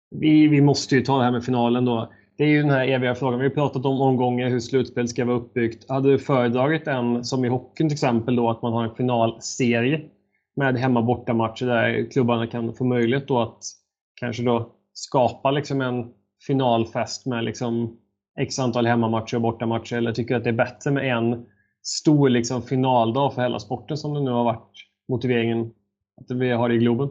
[0.10, 2.14] Vi, vi måste ju ta det här med finalen då.
[2.38, 3.40] Det är ju den här eviga frågan.
[3.40, 5.90] Vi har pratat om omgångar, hur slutspel ska vara uppbyggt.
[5.90, 10.02] Hade du föredragit en, som i hockeyn till exempel, då, att man har en finalserie
[10.56, 13.64] med hemma borta matcher där klubbarna kan få möjlighet då att
[14.16, 16.14] kanske då skapa liksom en
[16.48, 17.98] finalfest med liksom
[18.40, 19.96] x antal hemmamatcher och bortamatcher?
[19.96, 21.46] Eller tycker du att det är bättre med en
[21.82, 24.72] stor liksom finaldag för hela sporten som det nu har varit
[25.08, 25.74] motiveringen
[26.22, 27.10] att vi har det i Globen?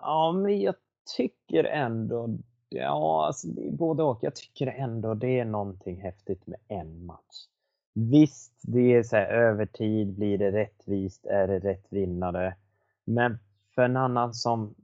[0.00, 0.74] Ja, men jag
[1.16, 4.18] tycker ändå, ja, alltså, både och.
[4.22, 7.46] Jag tycker ändå det är någonting häftigt med en match.
[7.94, 12.56] Visst, det är så här, över tid, blir det rättvist, är det rätt vinnare?
[13.04, 13.38] Men
[13.74, 14.74] för en annan som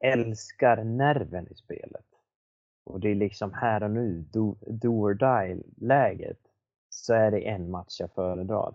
[0.00, 2.04] älskar nerven i spelet
[2.88, 6.38] och det är liksom här och nu, do, do or die läget,
[6.88, 8.74] så är det en match jag föredrar.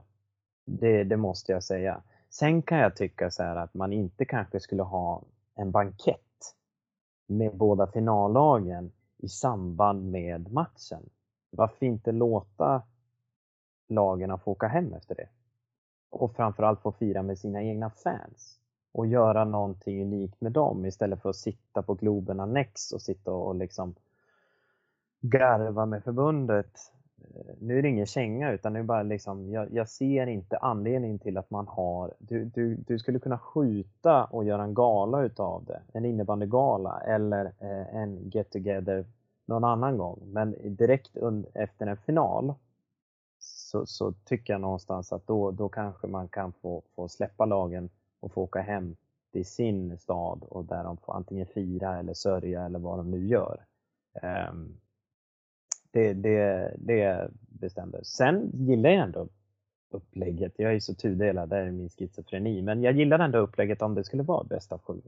[0.66, 2.02] Det, det måste jag säga.
[2.30, 5.24] Sen kan jag tycka så att man inte kanske skulle ha
[5.56, 6.33] en bankett
[7.38, 11.10] med båda finallagen i samband med matchen.
[11.50, 12.82] Varför inte låta
[13.88, 15.30] lagen få åka hem efter det?
[16.10, 18.60] Och framförallt få fira med sina egna fans
[18.92, 23.32] och göra någonting unikt med dem istället för att sitta på Globen Annex och sitta
[23.32, 23.96] och liksom
[25.22, 26.80] garva med förbundet.
[27.36, 30.58] Eh, nu är det ingen känga utan det är bara liksom, jag, jag ser inte
[30.58, 35.24] anledningen till att man har, du, du, du skulle kunna skjuta och göra en gala
[35.24, 39.06] utav det, en innebandygala eller eh, en get together
[39.46, 40.20] någon annan gång.
[40.26, 41.18] Men direkt
[41.54, 42.54] efter en final
[43.40, 47.90] så, så, tycker jag någonstans att då, då kanske man kan få, få släppa lagen
[48.20, 48.96] och få åka hem
[49.32, 53.28] till sin stad och där de får antingen fira eller sörja eller vad de nu
[53.28, 53.66] gör.
[54.52, 54.78] Um,
[55.94, 58.04] det, det, det bestämde.
[58.04, 59.28] Sen gillar jag ändå
[59.90, 60.54] upplägget.
[60.58, 62.62] Jag är så tudelad, det är min schizofreni.
[62.62, 65.02] Men jag gillar ändå upplägget om det skulle vara bäst av sju.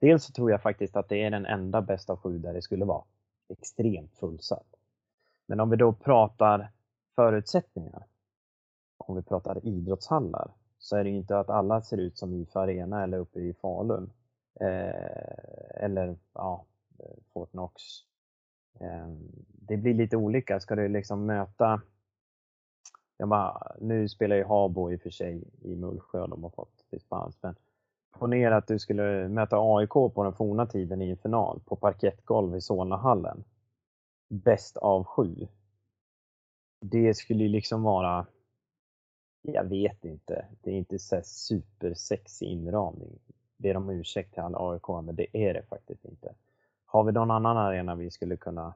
[0.00, 2.62] Dels så tror jag faktiskt att det är den enda bäst av sju där det
[2.62, 3.04] skulle vara
[3.48, 4.66] extremt fullsatt.
[5.46, 6.70] Men om vi då pratar
[7.14, 8.06] förutsättningar,
[8.98, 12.60] om vi pratar idrottshallar, så är det ju inte att alla ser ut som IFA
[12.60, 14.10] Arena eller uppe i Falun.
[14.60, 16.64] Eh, eller ja,
[16.98, 17.82] eh, Fortnox
[18.80, 19.18] Ehm,
[19.52, 20.60] det blir lite olika.
[20.60, 21.80] Ska du liksom möta
[23.18, 26.84] jag bara, nu spelar ju Habo i och för sig i Mullsjö, de har fått
[26.90, 27.38] dispens.
[27.42, 27.54] Men
[28.10, 32.56] ponera att du skulle möta AIK på den forna tiden i en final på parkettgolv
[32.56, 33.44] i Solnahallen.
[34.28, 35.48] Bäst av sju.
[36.80, 38.26] Det skulle ju liksom vara,
[39.42, 43.18] jag vet inte, det är inte så supersexig inramning.
[43.56, 46.34] Ber om ursäkt till alla AIK, men det är det faktiskt inte.
[46.90, 48.74] Har vi någon annan arena vi skulle kunna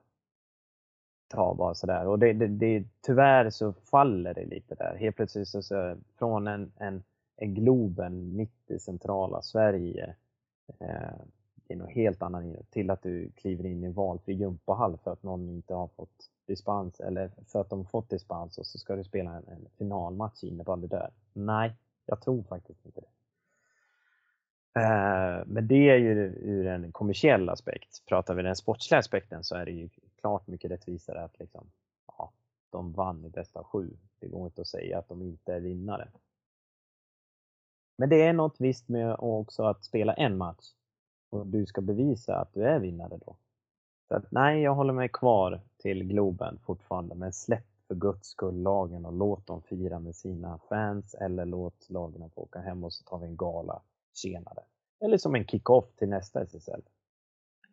[1.29, 2.07] ta bara sådär?
[2.07, 4.97] Och det, det, det, tyvärr så faller det lite där.
[4.97, 7.03] Helt plötsligt så, så från en, en,
[7.37, 10.15] en Globen mitt i centrala Sverige
[10.81, 11.21] eh,
[11.69, 15.23] i något helt annan till att du kliver in i en valfri gympahall för att
[15.23, 19.05] någon inte har fått dispens eller för att de fått dispens och så ska du
[19.05, 21.11] spela en, en finalmatch innebandy där.
[21.33, 23.22] Nej, jag tror faktiskt inte det.
[24.75, 26.13] Eh, men det är ju
[26.43, 28.07] ur en kommersiell aspekt.
[28.07, 29.89] Pratar vi den sportsliga aspekten så är det ju
[30.21, 31.67] klart mycket rättvisare att liksom,
[32.07, 32.33] ja,
[32.71, 33.97] de vann i bästa sju.
[34.21, 36.09] Det går inte att säga att de inte är vinnare.
[37.99, 40.73] Men det är något visst med också att spela en match
[41.31, 43.37] och du ska bevisa att du är vinnare då.
[44.09, 48.63] Så att, nej, jag håller mig kvar till Globen fortfarande, men släpp för guds skull
[48.63, 52.93] lagen och låt dem fira med sina fans eller låt lagen få åka hem och
[52.93, 53.83] så tar vi en gala
[54.15, 54.61] senare.
[55.05, 56.81] Eller som en kick-off till nästa SSL.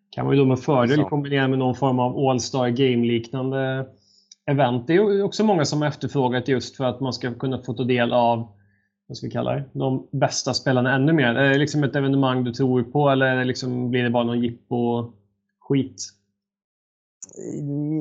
[0.09, 3.87] Kan man ju då med fördel kombinera med någon form av All-Star Game-liknande
[4.45, 4.87] event.
[4.87, 8.13] Det är också många som efterfrågat just för att man ska kunna få ta del
[8.13, 8.47] av
[9.07, 11.35] vad ska vi kalla det, de bästa spelarna ännu mer.
[11.35, 16.01] Är det liksom ett evenemang du tror på eller liksom blir det bara någon jippo-skit?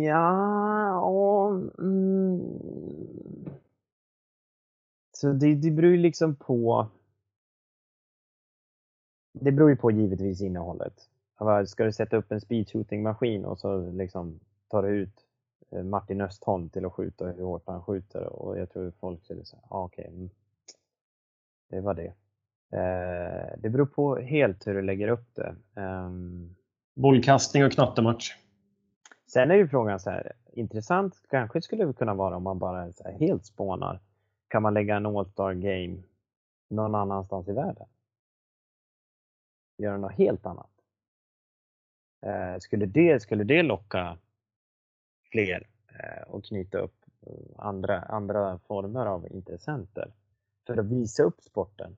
[0.07, 2.41] Ja, och, mm.
[5.13, 6.87] Så det, det beror ju liksom på
[9.41, 11.09] det beror ju på givetvis innehållet.
[11.67, 15.27] Ska du sätta upp en speedshooting-maskin och så liksom tar du ut
[15.71, 19.45] eh, Martin Östholm till att skjuta hur hårt han skjuter och jag tror folk skulle
[19.45, 20.31] säga, ah, okej, okay, mm.
[21.71, 22.13] det var det.
[22.73, 25.55] Eh, det beror på helt hur du lägger upp det.
[25.81, 26.57] Um,
[26.95, 28.37] Bollkastning och knattematch.
[29.27, 32.93] Sen är ju frågan så här, intressant kanske skulle det kunna vara om man bara
[32.93, 34.01] så helt spånar.
[34.49, 36.03] Kan man lägga en All-Star Game
[36.71, 37.87] någon annanstans i världen?
[39.79, 40.71] Göra något helt annat?
[42.23, 44.19] Eh, skulle, det, skulle det locka
[45.31, 50.13] fler eh, och knyta upp eh, andra, andra former av intressenter
[50.67, 51.97] för att visa upp sporten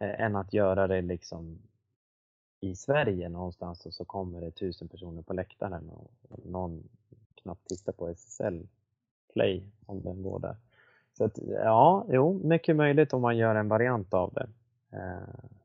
[0.00, 1.58] eh, än att göra det liksom
[2.60, 6.10] i Sverige någonstans och så kommer det tusen personer på läktaren och
[6.44, 6.88] någon
[7.34, 8.68] knappt tittar på SSL
[9.32, 10.56] Play om den går där.
[11.12, 14.48] Så att, ja, jo, mycket möjligt om man gör en variant av det.
[14.96, 15.55] Eh,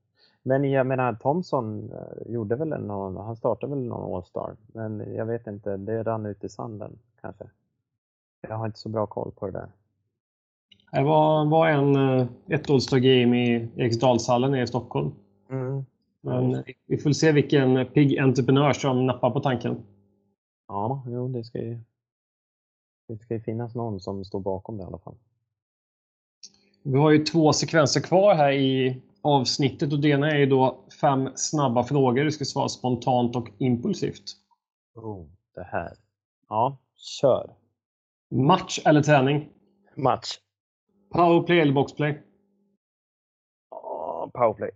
[0.44, 5.26] men jag menar, Thomson eh, gjorde väl någon, han startade väl någon All-Star, men jag
[5.26, 7.46] vet inte, det rann ut i sanden kanske.
[8.48, 9.72] Jag har inte så bra koll på det där.
[10.92, 15.12] Det var, var en, eh, ett All-Star Game i Eriksdalshallen i Stockholm.
[15.50, 15.86] Mm.
[16.22, 19.84] Men vi får se vilken pigg entreprenör som nappar på tanken.
[20.68, 21.80] Ja, jo, det ska ju
[23.08, 25.16] det ska ju finnas någon som står bakom det i alla fall.
[26.84, 31.30] Vi har ju två sekvenser kvar här i avsnittet och det ena är då fem
[31.36, 32.24] snabba frågor.
[32.24, 34.24] Du ska svara spontant och impulsivt.
[34.96, 35.98] Oh, det här.
[36.50, 37.56] Ja, kör.
[38.30, 39.50] Match eller träning?
[39.96, 40.40] Match.
[41.12, 42.22] Powerplay eller boxplay?
[43.72, 44.72] Oh, powerplay.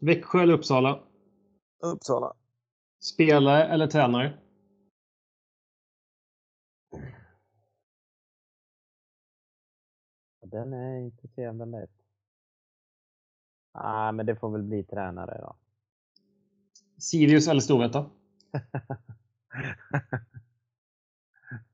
[0.00, 1.00] Växjö eller Uppsala?
[1.82, 2.32] Uppsala.
[3.00, 4.38] Spelare eller tränare?
[10.42, 11.90] Den är inte så jävla lätt.
[13.72, 15.56] Ah, men det får väl bli tränare då.
[16.98, 18.06] Sirius eller Storvreta?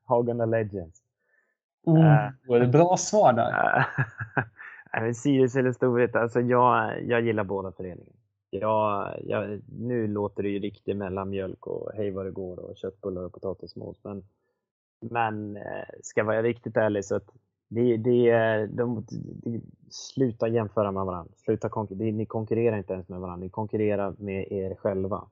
[0.04, 1.02] Hagunda Legends.
[1.86, 3.86] Mm, uh, det bra svar där.
[5.00, 8.18] Uh, Sirius eller Storvreta, alltså jag, jag gillar båda föreningarna.
[8.50, 13.22] Jag, jag, nu låter det ju riktigt mellanmjölk och hej vad det går och köttbullar
[13.22, 14.04] och potatismos.
[14.04, 14.24] Men,
[15.00, 17.30] men eh, ska jag vara riktigt ärlig så att
[17.68, 19.06] det, det, de,
[19.42, 19.60] de,
[19.90, 21.32] sluta jämföra med varandra.
[21.36, 22.16] Sluta konkurrera.
[22.16, 23.44] Ni konkurrerar inte ens med varandra.
[23.44, 25.28] Ni konkurrerar med er själva.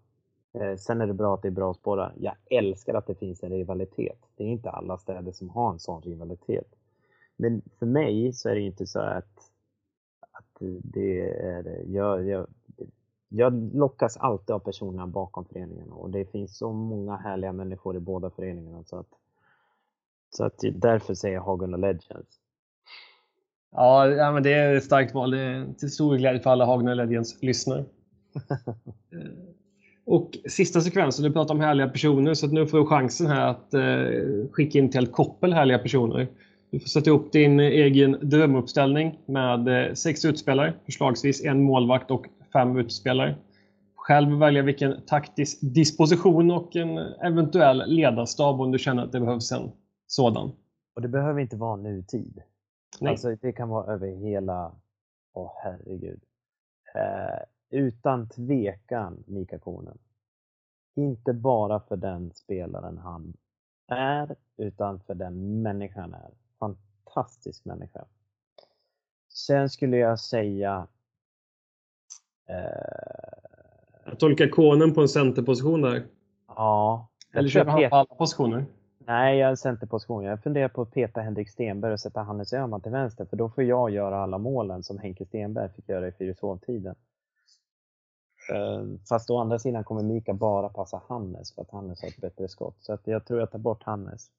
[0.54, 2.14] Eh, sen är det bra att det är bra spårar.
[2.16, 4.18] Jag älskar att det finns en rivalitet.
[4.36, 6.74] Det är inte alla städer som har en sån rivalitet.
[7.36, 9.50] Men för mig så är det inte så att,
[10.32, 11.84] att det är...
[11.86, 12.46] Jag, jag,
[13.28, 18.00] jag lockas alltid av personerna bakom föreningen och det finns så många härliga människor i
[18.00, 19.08] båda föreningarna så att
[20.36, 22.38] så att därför säger jag Hagunda Legends.
[23.72, 25.30] Ja, ja men det är ett starkt val.
[25.30, 27.84] Det är till stor glädje för alla Hagunda Legends lyssnare.
[29.12, 29.30] Eh,
[30.06, 33.46] och sista sekvensen, du pratar om härliga personer, så att nu får du chansen här
[33.46, 36.28] att eh, skicka in till ett koppel härliga personer.
[36.70, 42.26] Du får sätta upp din egen drömuppställning med eh, sex utspelare, förslagsvis en målvakt och
[42.52, 43.34] fem utspelare.
[43.96, 49.52] Själv välja vilken taktisk disposition och en eventuell ledarstab om du känner att det behövs
[49.52, 49.70] en
[50.06, 50.52] sådan.
[50.94, 52.42] Och det behöver inte vara nutid.
[53.00, 53.10] Nej.
[53.10, 54.74] Alltså, det kan vara över hela...
[55.32, 56.20] Åh oh, herregud.
[56.94, 59.98] Eh, utan tvekan Mika Konen.
[60.96, 63.36] Inte bara för den spelaren han
[63.88, 66.30] är, utan för den människan är.
[66.58, 68.04] Fantastisk människa.
[69.28, 70.88] Sen skulle jag säga...
[72.48, 72.54] Eh,
[74.04, 76.06] jag tolkar konen på en centerposition där.
[76.46, 77.08] Ja.
[77.32, 78.64] Eller kör han på alla positioner?
[79.06, 80.24] Nej, jag är centerposition.
[80.24, 83.50] Jag funderar på att peta Henrik Stenberg och sätta Hannes Öhman till vänster, för då
[83.50, 86.94] får jag göra alla målen som Henke Stenberg fick göra i Fyrishovtiden.
[88.52, 92.20] Ehm, fast å andra sidan kommer Mika bara passa Hannes för att Hannes har ett
[92.20, 92.76] bättre skott.
[92.80, 94.30] Så att jag tror jag tar bort Hannes.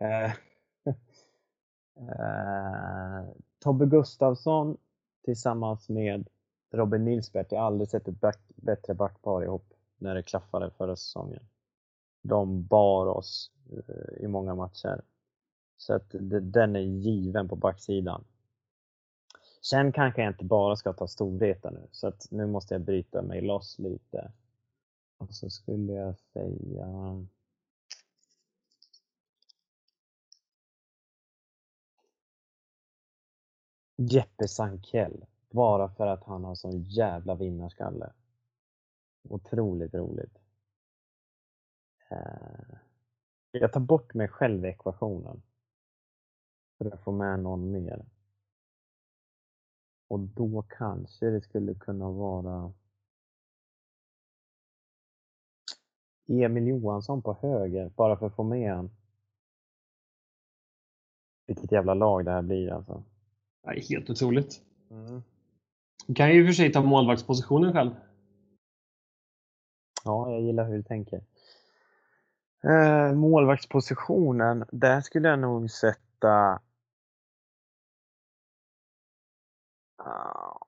[0.00, 0.24] Eh,
[1.96, 3.28] eh,
[3.58, 4.76] Tobbe Gustafsson
[5.24, 6.28] tillsammans med
[6.72, 7.54] Robin Nilsberth.
[7.54, 11.42] Jag har aldrig sett ett back, bättre backpar ihop när det klaffade förra säsongen.
[12.22, 15.02] De bar oss eh, i många matcher.
[15.76, 18.24] Så att den är given på backsidan.
[19.62, 23.22] Sen kanske jag inte bara ska ta Storvreta nu, så att nu måste jag bryta
[23.22, 24.32] mig loss lite.
[25.18, 27.26] Och så skulle jag säga...
[33.96, 35.24] Jeppe Sankell.
[35.50, 38.12] Bara för att han har sån jävla vinnarskalle.
[39.28, 40.41] Otroligt roligt.
[42.12, 42.78] Eh,
[43.50, 45.42] jag tar bort mig själv i ekvationen.
[46.78, 48.04] För att få med någon mer.
[50.08, 52.72] Och då kanske det skulle kunna vara
[56.28, 58.90] Emil Johansson på höger, bara för att få med han.
[61.46, 63.04] Vilket jävla lag det här blir alltså.
[63.62, 64.62] Det är helt otroligt.
[64.90, 65.22] Mm.
[66.06, 67.90] Du kan ju i och för sig ta målvaktspositionen själv.
[70.04, 71.24] Ja, jag gillar hur du tänker.
[72.64, 76.60] Eh, målvaktspositionen, där skulle jag nog sätta
[79.96, 80.58] ah,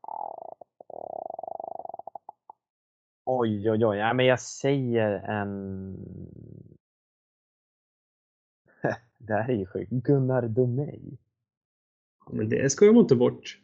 [3.26, 3.98] Oj, oj, oj.
[3.98, 5.96] Ja, men jag säger en...
[9.18, 9.90] det här är ju sjukt.
[9.90, 11.16] Gunnar Domey.
[12.30, 13.60] Men det ska jag inte bort.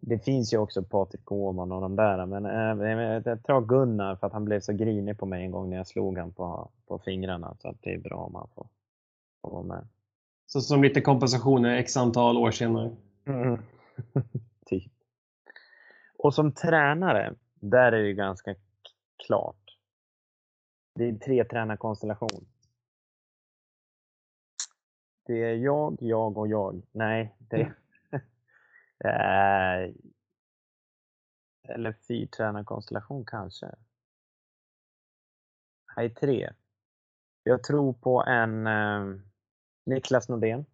[0.00, 4.26] Det finns ju också Patrik Åhman och de där, men äh, jag tar Gunnar för
[4.26, 6.98] att han blev så grinig på mig en gång när jag slog han på, på
[6.98, 7.56] fingrarna.
[7.58, 8.68] Så det är bra om han får,
[9.42, 9.88] får vara med.
[10.46, 12.96] Så som lite kompensation x antal år senare?
[13.26, 13.62] Mm.
[14.66, 14.92] typ.
[16.18, 18.54] Och som tränare, där är det ganska
[19.26, 19.56] klart.
[20.94, 22.46] Det är tre tränarkonstellation.
[25.26, 26.82] Det är jag, jag och jag.
[26.92, 27.72] Nej, det
[29.04, 29.94] är...
[31.68, 33.74] eller fyrtränarkonstellation kanske.
[35.96, 36.52] Nej, tre.
[37.42, 39.20] Jag tror på en eh,
[39.86, 40.64] Niklas Nordén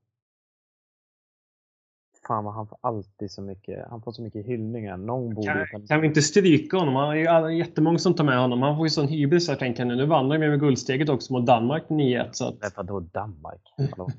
[2.27, 4.97] fan vad han får alltid så mycket, han får så mycket hyllningar.
[4.97, 6.97] Någon borde kan, kan vi inte stryka honom?
[6.97, 8.62] Han är ju jättemånga som tar med honom.
[8.62, 9.97] Han får ju sån hybris här tänker nu.
[9.97, 12.29] Nu vann han med, med guldsteget också mot Danmark 9-1.
[12.33, 12.77] Så att...
[12.77, 13.61] Vadå Danmark?
[13.91, 14.11] Hallå?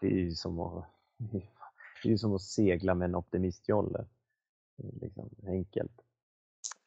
[0.00, 0.84] Det är ju som att,
[2.02, 4.04] det är ju som att segla med en optimistjolle.
[5.00, 6.00] Liksom, enkelt.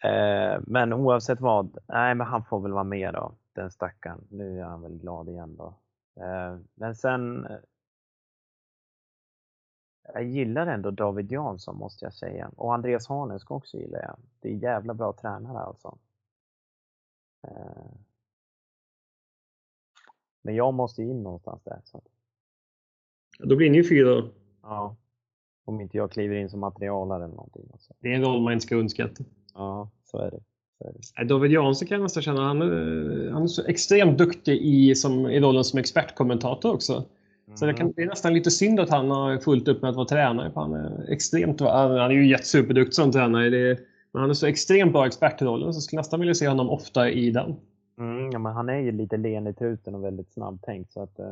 [0.03, 4.27] Eh, men oavsett vad, nej men han får väl vara med då, den stackaren.
[4.29, 5.75] Nu är han väl glad igen då.
[6.21, 7.47] Eh, men sen
[10.13, 12.51] jag gillar ändå David Jansson måste jag säga.
[12.55, 14.17] Och Andreas Hanesk också gillar jag.
[14.39, 15.97] Det är jävla bra tränare alltså.
[17.47, 17.91] Eh.
[20.41, 21.81] Men jag måste in någonstans där.
[21.83, 22.01] Så.
[23.39, 24.29] Då blir ni ju fyra
[24.61, 24.95] Ja.
[25.65, 27.69] Om inte jag kliver in som materialare eller någonting.
[27.71, 27.93] Alltså.
[27.99, 29.23] Det är en roll man inte ska underskatta.
[29.53, 30.39] Ja, så är det.
[30.77, 31.25] Så är det.
[31.25, 35.29] David Jansson kan jag nästan känna, han är, han är så extremt duktig i, som,
[35.29, 37.05] i rollen som expertkommentator också.
[37.55, 37.93] Så det, kan, mm.
[37.95, 40.51] det, är nästan lite synd att han har fullt upp med att vara tränare.
[40.51, 43.49] För han är extremt han är ju jättesuperduktig som tränare.
[43.49, 43.79] Det,
[44.11, 46.47] men han är så extremt bra expert i rollen så jag skulle nästan vilja se
[46.47, 47.55] honom ofta i den.
[47.97, 50.91] Mm, ja, men han är ju lite len i truten och väldigt snabbtänkt.
[50.91, 51.25] Så att, eh,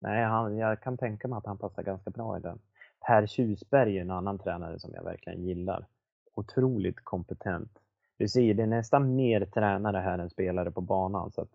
[0.00, 2.58] nej, han, jag kan tänka mig att han passar ganska bra i den.
[3.06, 5.86] Per Tjusberg är en annan tränare som jag verkligen gillar.
[6.34, 7.78] Otroligt kompetent.
[8.16, 11.32] Du ser, det är nästan mer tränare här än spelare på banan.
[11.32, 11.52] Så att,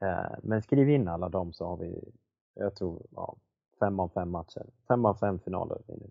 [0.00, 2.12] eh, men skriv in alla dem så har vi
[2.54, 3.36] jag tror ja,
[3.80, 4.66] fem av fem matcher.
[4.88, 6.08] Fem av fem finaler vinner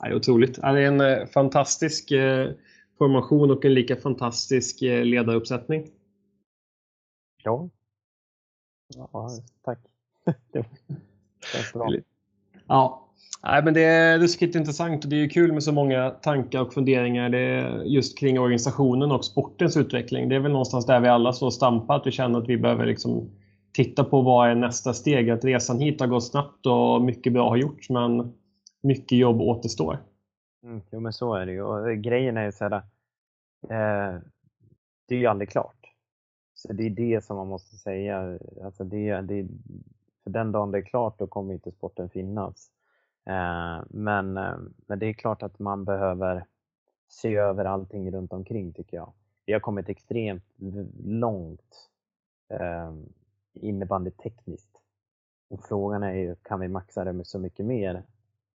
[0.00, 0.54] det är otroligt.
[0.54, 2.50] Det är en eh, fantastisk eh,
[2.98, 5.90] formation och en lika fantastisk eh, ledaruppsättning.
[7.42, 7.68] Ja.
[8.96, 9.30] Ja,
[9.62, 9.78] tack.
[10.52, 10.64] det
[11.52, 11.90] känns bra.
[12.66, 13.09] Ja,
[13.42, 16.74] Nej, men det är ruskigt intressant och det är kul med så många tankar och
[16.74, 20.28] funderingar det just kring organisationen och sportens utveckling.
[20.28, 22.56] Det är väl någonstans där vi alla står och stampar, att vi känner att vi
[22.56, 23.30] behöver liksom
[23.72, 25.30] titta på vad är nästa steg.
[25.30, 28.32] Att resan hit har gått snabbt och mycket bra har gjorts men
[28.80, 29.98] mycket jobb återstår.
[30.64, 31.62] Mm, jo men så är det ju.
[31.62, 32.72] Och grejen är ju så här,
[33.62, 34.20] eh,
[35.08, 35.76] det är ju aldrig klart.
[36.54, 38.38] Så det är det som man måste säga.
[38.64, 39.48] Alltså det, det,
[40.24, 42.70] för den dagen det är klart då kommer inte sporten finnas.
[43.24, 46.46] Eh, men, eh, men det är klart att man behöver
[47.08, 49.12] se över allting runt omkring tycker jag.
[49.46, 50.44] Vi har kommit extremt
[51.04, 51.90] långt
[52.48, 52.94] eh,
[53.52, 54.80] innebandy tekniskt.
[55.48, 58.02] Och frågan är ju, kan vi maxa det med så mycket mer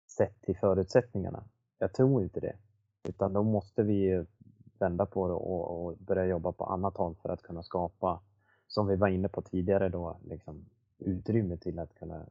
[0.07, 1.43] sett till förutsättningarna?
[1.77, 2.55] Jag tror inte det.
[3.07, 4.25] Utan då måste vi
[4.79, 8.21] vända på det och, och börja jobba på annat håll för att kunna skapa,
[8.67, 10.65] som vi var inne på tidigare då, liksom,
[10.97, 12.25] utrymme till att kunna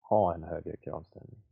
[0.00, 1.42] ha en högre kravställning.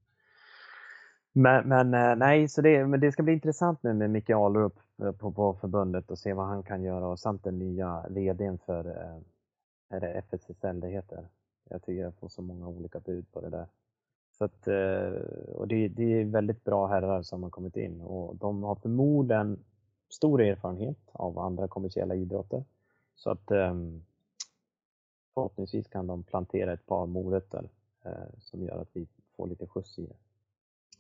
[1.39, 4.81] Men, men eh, nej, så det, men det ska bli intressant nu med Micke Ahlrup
[5.03, 8.59] eh, på, på förbundet och se vad han kan göra och samt den nya VDn
[8.67, 9.17] för eh,
[9.97, 11.29] är det FSSL det heter.
[11.71, 13.67] Jag tycker jag får så många olika bud på det där.
[14.39, 14.69] Så att,
[15.49, 19.59] och det, det är väldigt bra herrar som har kommit in och de har förmodligen
[20.09, 22.65] stor erfarenhet av andra kommersiella idrotter.
[23.15, 23.47] Så att
[25.35, 27.69] förhoppningsvis kan de plantera ett par morötter
[28.39, 30.17] som gör att vi får lite skjuts i det.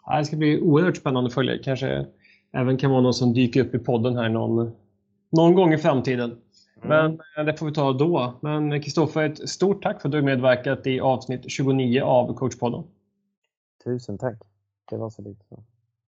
[0.06, 1.58] Ja, det ska bli oerhört spännande att följa.
[1.62, 2.06] Kanske
[2.52, 4.72] även kan vara någon som dyker upp i podden här någon,
[5.30, 6.30] någon gång i framtiden.
[6.30, 6.88] Mm.
[6.88, 8.38] Men eh, det får vi ta då.
[8.40, 12.82] Men Kristoffer, ett stort tack för att du medverkat i avsnitt 29 av coachpodden.
[13.84, 14.38] Tusen tack.
[14.90, 15.44] Det var så lite.